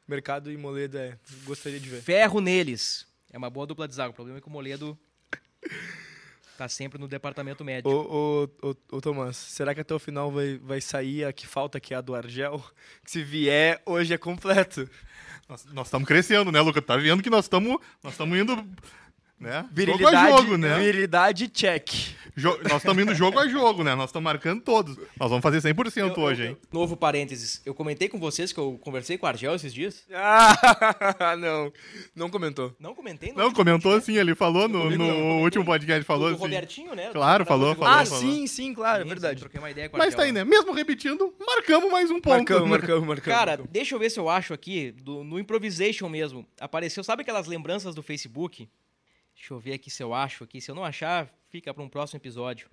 [0.07, 1.17] Mercado e Moledo, é.
[1.43, 2.01] Gostaria de ver.
[2.01, 3.05] Ferro neles.
[3.31, 4.09] É uma boa dupla de zaga.
[4.09, 4.97] O problema é que o Moledo
[6.57, 7.89] tá sempre no departamento médico.
[7.89, 11.47] Ô, ô, ô, ô, Tomás, será que até o final vai, vai sair a que
[11.47, 12.61] falta, que é a do Argel?
[13.03, 14.89] Que se vier, hoje é completo.
[15.47, 16.81] Nós nós estamos crescendo, né, Luca?
[16.81, 18.67] Tá vendo que nós estamos nós estamos indo,
[19.39, 19.51] né?
[19.61, 20.79] Jogo a Virilidade, jogo, né?
[20.79, 21.89] virilidade, check.
[22.37, 23.95] Jo- nós estamos indo jogo a jogo, né?
[23.95, 24.95] Nós estamos marcando todos.
[25.19, 26.57] Nós vamos fazer 100% hoje, hein?
[26.71, 27.61] Novo parênteses.
[27.65, 30.05] Eu comentei com vocês que eu conversei com o Argel esses dias.
[30.13, 31.71] Ah, não.
[32.15, 32.73] Não comentou.
[32.79, 33.29] Não comentei?
[33.33, 34.11] Não, último comentou podcast.
[34.13, 36.43] sim, ele falou no, Comigo no não, último podcast, falou Do assim.
[36.43, 37.09] Robertinho, né?
[37.11, 38.21] Claro, falou, falou, ah, falou.
[38.21, 39.39] sim, sim, claro, é verdade.
[39.41, 40.45] Troquei uma ideia com o Mas tá aí, né?
[40.45, 42.37] Mesmo repetindo, marcamos mais um ponto.
[42.37, 43.37] Marcamos, marcamos, marcamos.
[43.39, 46.45] Cara, deixa eu ver se eu acho aqui, do- no Improvisation mesmo.
[46.59, 48.69] Apareceu, sabe aquelas lembranças do Facebook?
[49.39, 50.59] Deixa eu ver aqui se eu acho aqui.
[50.59, 52.69] Se eu não achar, fica para um próximo episódio.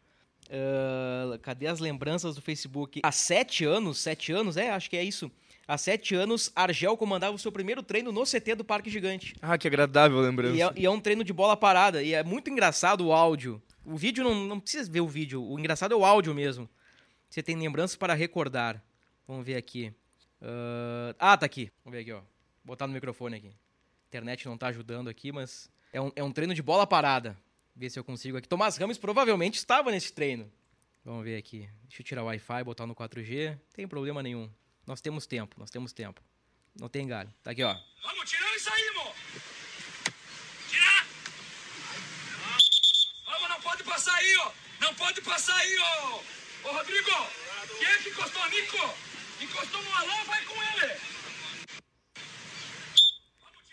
[0.51, 3.01] Ah, cadê as lembranças do Facebook?
[3.05, 5.31] Há sete anos, sete anos, é, acho que é isso.
[5.69, 9.35] Há sete anos, Argel comandava o seu primeiro treino no CT do Parque Gigante.
[9.41, 10.57] Ah, que agradável lembrança.
[10.57, 12.03] E é, e é um treino de bola parada.
[12.03, 13.62] E é muito engraçado o áudio.
[13.85, 15.43] O vídeo não, não precisa ver o vídeo.
[15.43, 16.69] O engraçado é o áudio mesmo.
[17.29, 18.83] Você tem lembranças para recordar.
[19.27, 19.93] Vamos ver aqui.
[20.41, 21.71] Ah, ah, tá aqui.
[21.85, 22.19] Vamos ver aqui, ó.
[22.19, 22.27] Vou
[22.75, 23.49] botar no microfone aqui.
[23.49, 27.35] A internet não tá ajudando aqui, mas é um, é um treino de bola parada.
[27.75, 28.47] Ver se eu consigo aqui.
[28.47, 30.53] Tomás Ramos provavelmente estava nesse treino.
[31.03, 31.69] Vamos ver aqui.
[31.85, 33.53] Deixa eu tirar o Wi-Fi, botar no 4G.
[33.53, 34.51] Não tem problema nenhum.
[34.87, 36.21] Nós temos tempo, nós temos tempo.
[36.79, 37.33] Não tem galho.
[37.43, 37.75] Tá aqui, ó.
[38.03, 39.13] Vamos tirar isso aí, mo!
[40.69, 41.07] Tirar!
[43.85, 44.53] passar aí, ó.
[44.81, 46.21] Não pode passar aí, ó.
[46.65, 47.11] Ô, Rodrigo,
[47.79, 48.95] quem é que encostou Nico?
[49.41, 51.01] Encostou no Alan, vai com ele.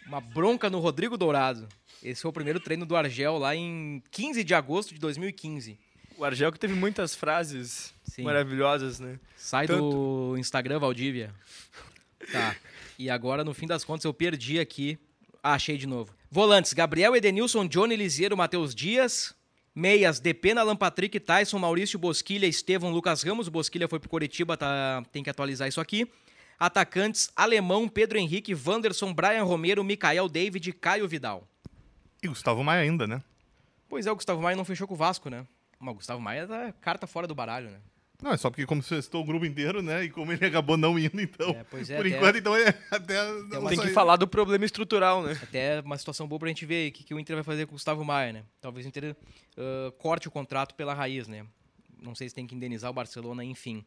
[0.07, 1.67] Uma bronca no Rodrigo Dourado.
[2.03, 5.79] Esse foi o primeiro treino do Argel lá em 15 de agosto de 2015.
[6.17, 8.23] O Argel que teve muitas frases Sim.
[8.23, 9.17] maravilhosas, né?
[9.37, 11.33] Sai do Instagram, Valdívia.
[12.29, 12.55] Tá.
[12.99, 14.99] E agora, no fim das contas, eu perdi aqui.
[15.41, 16.13] Ah, achei de novo.
[16.29, 19.33] Volantes: Gabriel Edenilson, Johnny Liseiro, Matheus Dias.
[19.73, 23.47] Meias: Depena, Alan Patrick, Tyson, Maurício Bosquilha, Estevão, Lucas Ramos.
[23.47, 25.03] O Bosquilha foi pro Coritiba, tá...
[25.11, 26.07] tem que atualizar isso aqui.
[26.59, 31.47] Atacantes: Alemão, Pedro Henrique, Wanderson, Brian Romero, Mikael David, Caio Vidal.
[32.23, 33.21] E Gustavo Maia ainda, né?
[33.89, 35.45] Pois é, o Gustavo Maia não fechou com o Vasco, né?
[35.79, 37.79] Mas o Gustavo Maia tá carta fora do baralho, né?
[38.21, 40.05] Não, é só porque como você estou o grupo inteiro, né?
[40.05, 41.49] E como ele acabou não indo, então.
[41.49, 43.31] É, pois é, por até- enquanto, então é até.
[43.49, 45.37] não Tem que falar do problema estrutural, né?
[45.43, 47.71] Até uma situação boa pra gente ver o que, que o Inter vai fazer com
[47.71, 48.43] o Gustavo Maia, né?
[48.61, 49.13] Talvez o Inter
[49.57, 51.45] ah, corte o contrato pela raiz, né?
[52.01, 53.83] Não sei se tem que indenizar o Barcelona, enfim.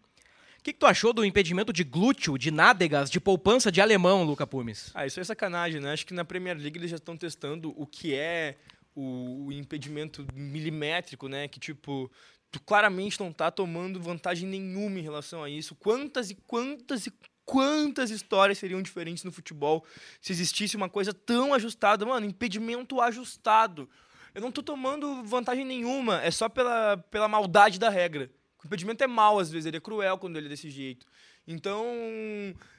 [0.66, 4.44] Que, que tu achou do impedimento de glúteo, de nádegas, de poupança de alemão, Luca
[4.44, 4.90] Pumes?
[4.94, 5.92] Ah, isso é sacanagem, né?
[5.92, 8.56] Acho que na Premier League eles já estão testando o que é
[8.92, 11.46] o, o impedimento milimétrico, né?
[11.46, 12.10] Que, tipo,
[12.50, 15.76] tu claramente não tá tomando vantagem nenhuma em relação a isso.
[15.76, 17.12] Quantas e quantas e
[17.44, 19.86] quantas histórias seriam diferentes no futebol
[20.20, 22.04] se existisse uma coisa tão ajustada?
[22.04, 23.88] Mano, impedimento ajustado.
[24.34, 28.28] Eu não tô tomando vantagem nenhuma, é só pela, pela maldade da regra.
[28.66, 31.06] O impedimento é mal, às vezes, ele é cruel quando ele é desse jeito.
[31.46, 31.86] Então,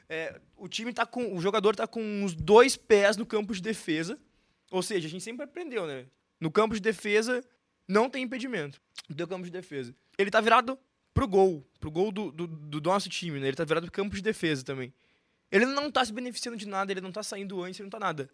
[0.09, 1.33] é, o time tá com.
[1.33, 4.19] O jogador tá com os dois pés no campo de defesa.
[4.69, 6.05] Ou seja, a gente sempre aprendeu, né?
[6.41, 7.41] No campo de defesa,
[7.87, 8.81] não tem impedimento.
[9.09, 9.95] Do campo de defesa.
[10.17, 10.77] Ele tá virado
[11.13, 11.65] pro gol.
[11.79, 13.47] Pro gol do, do, do nosso time, né?
[13.47, 14.93] Ele tá virado pro campo de defesa também.
[15.49, 17.99] Ele não tá se beneficiando de nada, ele não tá saindo antes, ele não tá
[17.99, 18.29] nada.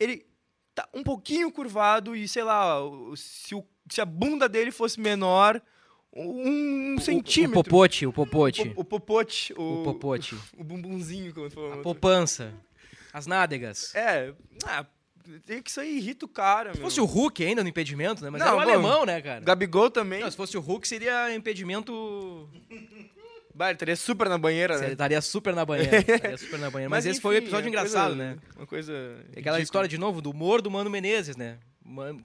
[0.00, 0.26] Ele
[0.74, 2.80] tá um pouquinho curvado e, sei lá,
[3.14, 5.62] se, o, se a bunda dele fosse menor,
[6.26, 7.62] um, O centímetro.
[7.62, 8.72] popote, o popote.
[8.76, 9.52] O, o popote.
[9.56, 10.36] O, O popote.
[10.56, 11.72] o bumbumzinho, como tu falou.
[11.74, 12.52] A poupança.
[13.12, 13.94] As nádegas.
[13.94, 14.32] É,
[14.64, 14.84] ah,
[15.46, 16.86] tem que isso aí irrita o cara, Se meu.
[16.88, 18.30] fosse o Hulk ainda no impedimento, né?
[18.30, 19.40] Mas Não, era o bom, alemão, né, cara?
[19.40, 20.20] Gabigol também.
[20.20, 22.48] Não, se fosse o Hulk, seria impedimento.
[23.54, 24.92] Bah, ele estaria super na banheira, Ele né?
[24.92, 25.98] estaria super na banheira.
[25.98, 26.88] estaria super na banheira.
[26.90, 28.38] Mas, esse foi o enfim, episódio é engraçado, coisa- né?
[28.56, 28.92] Uma coisa.
[28.92, 29.60] Aquela ridícula.
[29.60, 31.58] história de novo do humor do Mano Menezes, né?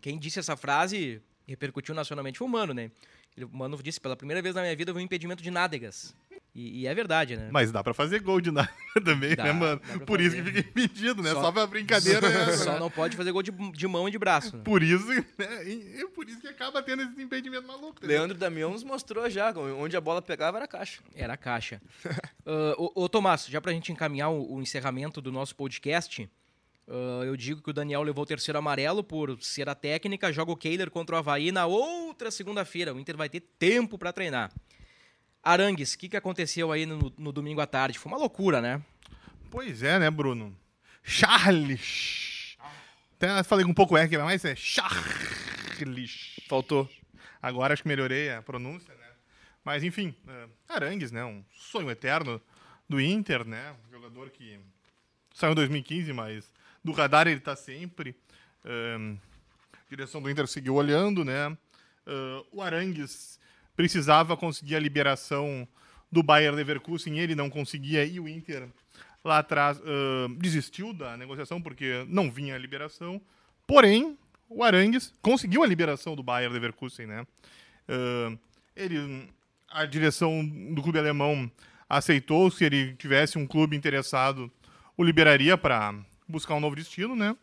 [0.02, 2.91] Quem disse essa frase repercutiu nacionalmente foi o Mano, né?
[3.36, 5.49] Ele- O Mano disse, pela primeira vez na minha vida eu vi um impedimento de
[5.51, 6.15] nádegas.
[6.55, 7.49] E, e é verdade, né?
[7.51, 8.69] Mas dá pra fazer gol de nada
[9.03, 9.81] também, Dá, né, mano?
[10.05, 10.51] Por isso fazer.
[10.51, 11.31] que fica impedido, né?
[11.31, 12.29] Só- Só, pra brincadeira.
[12.29, 12.51] né?
[12.57, 14.55] Só não pode fazer gol de, de mão e de braço.
[14.57, 14.61] né?
[14.63, 15.23] Por isso, né?
[15.65, 17.97] E, e por isso que acaba tendo esse impedimento maluco.
[17.97, 18.19] entendeu?
[18.19, 21.01] Leandro Damião nos mostrou já, onde a bola pegava era a caixa.
[21.15, 21.81] Era a caixa.
[22.45, 26.29] Ah, ô, ô, Tomás, já pra gente encaminhar o, o encerramento do nosso podcast,
[26.88, 30.51] ah, eu digo que o Daniel levou o terceiro amarelo por ser a técnica, joga
[30.51, 32.93] o Kehler contra o Havaí na outra segunda-feira.
[32.93, 34.51] O Inter vai ter tempo pra treinar.
[35.41, 37.99] Arangues, o que, que aconteceu aí no, no domingo à tarde?
[37.99, 38.81] Foi uma loucura, né?
[39.51, 40.55] Pois é, né, Bruno?
[41.03, 42.57] Charles.
[43.17, 46.38] Até falei com um pouco eco, mas é Charles.
[46.47, 46.89] Faltou.
[47.41, 49.07] Agora acho que melhorei a pronúncia, né?
[49.65, 51.23] Mas enfim, é, Arangues, né?
[51.25, 52.41] Um sonho eterno
[52.88, 53.75] do Inter, né?
[53.86, 54.59] Um jogador que
[55.34, 56.51] saiu em 2015, mas
[56.84, 58.15] do radar ele tá sempre.
[58.65, 61.55] A direção do Inter seguiu olhando, né?
[62.51, 63.39] O Arangues
[63.75, 65.67] precisava conseguir a liberação
[66.11, 68.69] do Bayer Leverkusen, ele não conseguia e o Inter
[69.23, 73.21] lá atrás ah, desistiu da negociação porque não vinha a liberação.
[73.65, 74.17] Porém,
[74.49, 77.25] o Arangues conseguiu a liberação do Bayer Leverkusen, né?
[77.88, 78.38] Ah,
[78.75, 79.27] ele,
[79.69, 81.51] a direção do clube alemão
[81.89, 84.51] aceitou se ele tivesse um clube interessado,
[84.97, 85.95] o liberaria para
[86.28, 87.36] buscar um novo destino, né?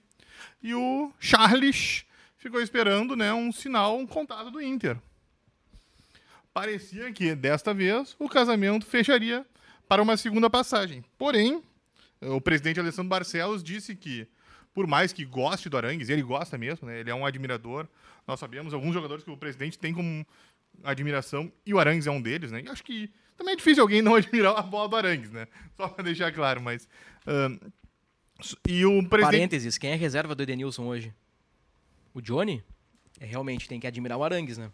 [0.62, 2.04] E o Charles
[2.36, 4.96] ficou esperando, né, um sinal, um contato do Inter.
[6.52, 9.46] Parecia que desta vez o casamento fecharia
[9.86, 11.04] para uma segunda passagem.
[11.18, 11.62] Porém,
[12.20, 14.26] o presidente Alessandro Barcelos disse que,
[14.74, 17.00] por mais que goste do Arangues, ele gosta mesmo, né?
[17.00, 17.86] Ele é um admirador.
[18.26, 20.26] Nós sabemos alguns jogadores que o presidente tem como
[20.82, 22.62] admiração, e o Arangues é um deles, né?
[22.64, 25.46] E acho que também é difícil alguém não admirar a bola do Arangues, né?
[25.76, 26.88] Só para deixar claro, mas.
[27.26, 27.58] ahn,
[28.68, 29.32] e o presidente.
[29.32, 31.14] Parênteses, quem é a reserva do Edenilson hoje?
[32.14, 32.62] O Johnny?
[33.18, 34.70] É, realmente, tem que admirar o Arangues, né?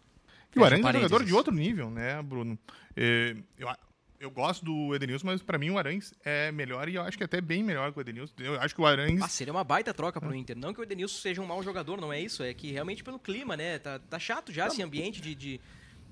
[0.55, 2.59] E o Arangues é um jogador de outro nível, né, Bruno?
[2.97, 3.69] É, eu,
[4.19, 7.25] eu gosto do Edenilson, mas pra mim o Arangues é melhor e eu acho que
[7.25, 8.33] até bem melhor que o Edenilson.
[8.39, 9.23] Eu acho que o Arangues.
[9.23, 10.57] Ah, seria uma baita troca pro Inter.
[10.57, 12.43] Não que o Edenilson seja um mau jogador, não é isso.
[12.43, 13.79] É que realmente pelo clima, né?
[13.79, 15.61] Tá, tá chato já esse ambiente de, de,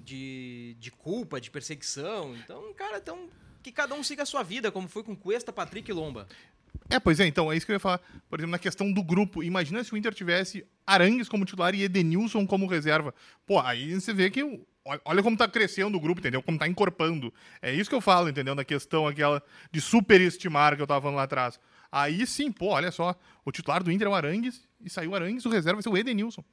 [0.05, 2.37] de, de culpa, de perseguição.
[2.37, 3.29] Então, cara, então,
[3.63, 6.29] que cada um siga a sua vida, como foi com Cuesta, Patrick e Lomba.
[6.91, 8.01] É, pois é, então, é isso que eu ia falar.
[8.29, 11.83] Por exemplo, na questão do grupo, imagina se o Inter tivesse Arangues como titular e
[11.83, 13.15] Edenilson como reserva.
[13.47, 14.43] Pô, aí você vê que
[15.05, 16.43] olha como tá crescendo o grupo, entendeu?
[16.43, 17.33] Como tá encorpando.
[17.63, 18.55] É isso que eu falo, entendeu?
[18.55, 21.59] Na questão aquela de superestimar que eu tava falando lá atrás.
[21.91, 23.15] Aí sim, pô, olha só.
[23.45, 25.89] O titular do Inter é o Arangues e saiu o Arangues, o reserva vai ser
[25.89, 26.45] o Edenilson.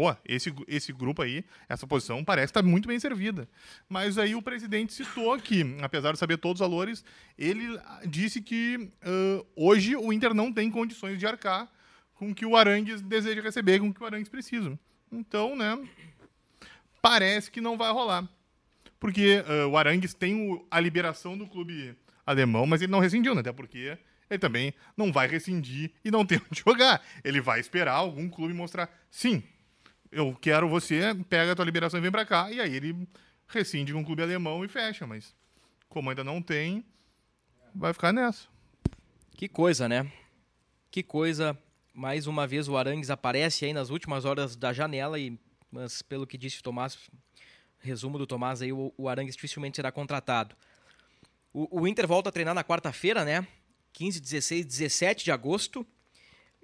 [0.00, 3.46] Pô, esse, esse grupo aí, essa posição parece estar muito bem servida.
[3.86, 7.04] Mas aí o presidente citou que, apesar de saber todos os valores,
[7.36, 11.70] ele ah, disse que ah, hoje o Inter não tem condições de arcar
[12.14, 14.78] com o que o Arangues deseja receber, com o que o Arangues precisa.
[15.12, 15.78] Então, né,
[17.02, 18.26] parece que não vai rolar.
[18.98, 21.94] Porque ah, o Arangues tem o- a liberação do clube
[22.24, 23.42] alemão, mas ele não rescindiu, né?
[23.42, 23.98] Até porque
[24.30, 27.02] ele também não vai rescindir e não tem onde jogar.
[27.22, 29.42] Ele vai esperar algum clube mostrar, sim,
[30.10, 32.50] eu quero você, pega a tua liberação e vem pra cá.
[32.50, 33.08] E aí ele
[33.46, 35.34] rescinde com o clube alemão e fecha, mas
[35.88, 36.84] como ainda não tem,
[37.74, 38.48] vai ficar nessa.
[39.34, 40.10] Que coisa, né?
[40.90, 41.58] Que coisa.
[41.92, 45.38] Mais uma vez o Arangues aparece aí nas últimas horas da janela, e,
[45.70, 46.98] mas pelo que disse o Tomás,
[47.78, 50.56] resumo do Tomás aí, o, o Arangues dificilmente será contratado.
[51.52, 53.46] O, o Inter volta a treinar na quarta-feira, né?
[53.92, 55.86] 15, 16, 17 de agosto.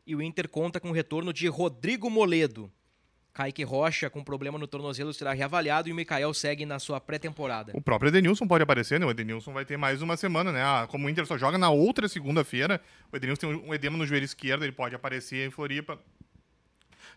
[0.06, 2.70] E o Inter conta com o retorno de Rodrigo Moledo.
[3.36, 7.70] Kaique Rocha, com problema no tornozelo, será reavaliado e o Mikael segue na sua pré-temporada.
[7.74, 9.04] O próprio Edenilson pode aparecer, né?
[9.04, 10.62] O Edenilson vai ter mais uma semana, né?
[10.62, 12.80] Ah, como o Inter só joga na outra segunda-feira,
[13.12, 16.00] o Edenilson tem um edema no joelho esquerdo, ele pode aparecer em Floripa.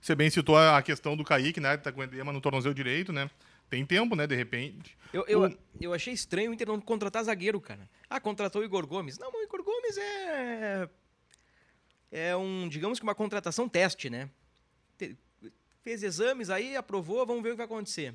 [0.02, 1.78] Você bem citou a questão do Kaique, né?
[1.78, 3.30] Tá com edema no tornozelo direito, né?
[3.70, 4.28] Tem tempo, né?
[4.28, 4.98] De repente.
[5.14, 7.88] Eu, eu, O- eu achei estranho o Inter não contratar zagueiro, cara.
[8.10, 9.18] Ah, contratou o Igor Gomes.
[9.18, 10.90] Não, o Igor Gomes é.
[12.12, 14.30] É um, digamos que uma contratação teste, né?
[15.84, 18.14] Fez exames aí, aprovou, vamos ver o que vai acontecer.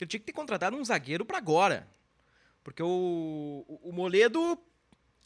[0.00, 1.86] Ele tinha que ter contratado um zagueiro para agora.
[2.64, 4.58] Porque o, o- o Moledo,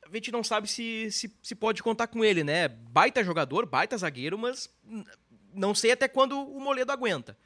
[0.04, 2.68] a gente não sabe se, se, se pode contar com ele, né?
[2.68, 4.68] Baita jogador, baita zagueiro, mas
[5.52, 7.36] não sei até quando o Moledo aguenta.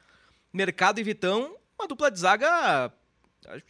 [0.51, 2.91] Mercado e Vitão, uma dupla de zaga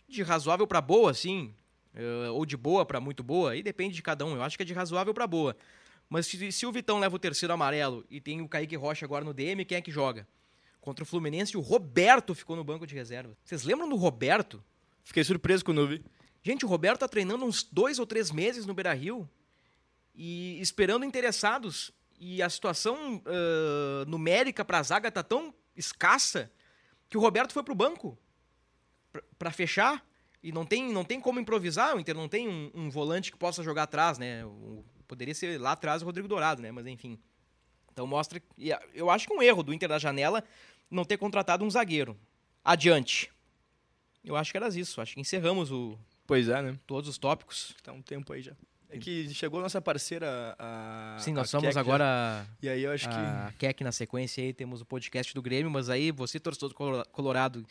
[0.07, 1.53] de razoável para boa, assim,
[1.93, 4.35] eh, ou de boa para muito boa, aí depende de cada um.
[4.35, 5.55] Eu acho que é de razoável para boa.
[6.09, 9.23] Mas se, se o Vitão leva o terceiro amarelo e tem o Kaique Rocha agora
[9.25, 10.25] no DM, quem é que joga?
[10.81, 13.37] Contra o Fluminense, o Roberto ficou no banco de reserva.
[13.43, 14.63] Vocês lembram do Roberto?
[15.03, 16.03] Fiquei surpreso quando vi.
[16.41, 19.29] Gente, o Roberto tá treinando uns dois ou três meses no Beira Rio
[20.15, 21.91] e esperando interessados.
[22.17, 26.51] E a situação ah, numérica para a zaga tá tão escassa
[27.09, 28.17] que o Roberto foi pro banco
[29.37, 30.05] para fechar.
[30.41, 33.37] E não tem, não tem como improvisar, o Inter não tem um, um volante que
[33.37, 34.45] possa jogar atrás, né?
[34.45, 36.71] O- poderia ser lá atrás o Rodrigo Dourado, né?
[36.71, 37.19] Mas enfim.
[37.99, 38.41] Então mostra.
[38.73, 40.41] a- Eu acho que é um erro do Inter da janela
[40.89, 42.17] não ter contratado um zagueiro.
[42.63, 43.29] Adiante.
[44.23, 45.01] Eu acho que era isso.
[45.01, 46.77] Acho que encerramos o, Pois é, né?
[46.87, 47.75] todos os tópicos.
[47.83, 48.53] Tá um tempo aí já.
[48.89, 51.17] É que chegou a nossa parceira, a.
[51.19, 51.79] Sim, nós a somos já.
[51.81, 53.13] agora E aí eu acho que.
[53.15, 56.75] a Keck na sequência aí, temos o podcast do Grêmio, mas aí você, torcedor do
[56.75, 57.65] Colo- Colorado,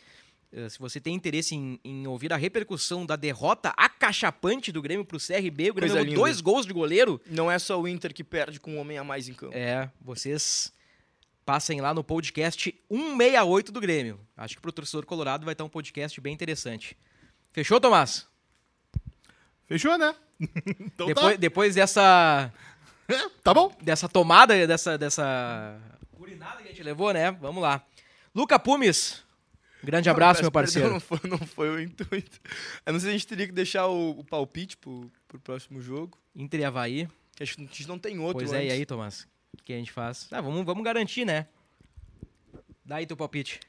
[0.69, 5.19] se você tem interesse em, em ouvir a repercussão da derrota acachapante do Grêmio pro
[5.19, 7.21] CRB, o Grêmio levou dois gols de goleiro.
[7.27, 9.55] Não é só o Inter que perde com um homem a mais em campo.
[9.55, 10.73] É, vocês
[11.45, 14.19] passem lá no podcast 168 do Grêmio.
[14.35, 16.97] Acho que pro torcedor colorado vai estar um podcast bem interessante.
[17.51, 18.27] Fechou, Tomás?
[19.67, 20.15] Fechou, né?
[20.79, 22.53] então depois, depois dessa tá.
[23.15, 23.75] É, tá bom.
[23.81, 25.79] dessa tomada, dessa, dessa
[26.19, 27.31] urinada que a gente levou, né?
[27.31, 27.83] Vamos lá.
[28.35, 29.23] Luca Pumes,
[29.83, 30.89] grande abraço, meu parceiro.
[30.93, 32.39] Não foi, não foi o intuito.
[32.85, 35.81] Eu não sei se a gente teria que deixar o, o palpite pro, pro próximo
[35.81, 36.17] jogo.
[36.35, 37.07] Inter e Havaí.
[37.35, 38.39] Que a gente, não tem outro.
[38.39, 39.27] Pois é, e aí, Tomás?
[39.53, 40.27] O que a gente faz?
[40.31, 41.47] Ah, vamos, vamos garantir, né?
[42.83, 43.59] Dá aí teu palpite.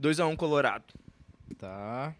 [0.00, 0.84] 2x1 Colorado.
[1.56, 2.14] Tá.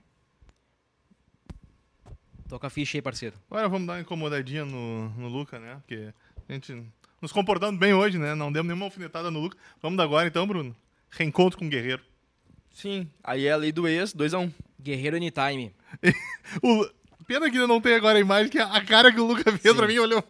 [2.49, 3.37] Toca a ficha aí, parceiro.
[3.51, 5.77] Agora vamos dar uma incomodadinha no, no Luca, né?
[5.77, 6.13] Porque
[6.49, 6.87] a gente
[7.21, 8.35] nos comportando bem hoje, né?
[8.35, 9.57] Não demos nenhuma alfinetada no Luca.
[9.81, 10.77] Vamos dar agora então, Bruno.
[11.11, 12.03] Reencontro com o Guerreiro.
[12.73, 13.09] Sim.
[13.23, 14.53] Aí é a lei do ex, 2x1.
[14.81, 15.75] Guerreiro Anytime.
[16.63, 16.91] O...
[17.27, 19.77] Pena que não tem agora a imagem, que a cara que o Luca fez Sim.
[19.77, 20.23] pra mim olhou.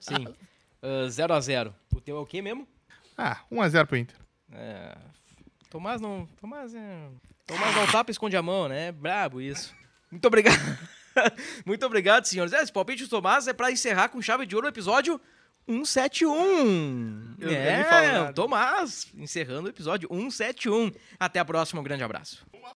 [0.00, 0.26] Sim.
[0.82, 1.72] 0x0.
[1.94, 2.66] o teu é o quê mesmo?
[3.16, 4.16] Ah, 1x0 pro Inter.
[4.50, 4.96] É...
[5.68, 6.26] Tomás não.
[6.40, 7.08] Tomás é.
[7.46, 8.90] Tomás não tapa e esconde a mão, né?
[8.90, 9.72] Brabo isso.
[10.10, 10.56] Muito obrigado.
[11.64, 12.52] Muito obrigado, senhores.
[12.52, 15.20] É, esse palpite do Tomás é pra encerrar com chave de ouro o episódio
[15.70, 17.34] 171.
[17.38, 20.92] Eu- é, o Tomás encerrando o episódio 171.
[21.18, 22.44] Até a próxima, um grande abraço.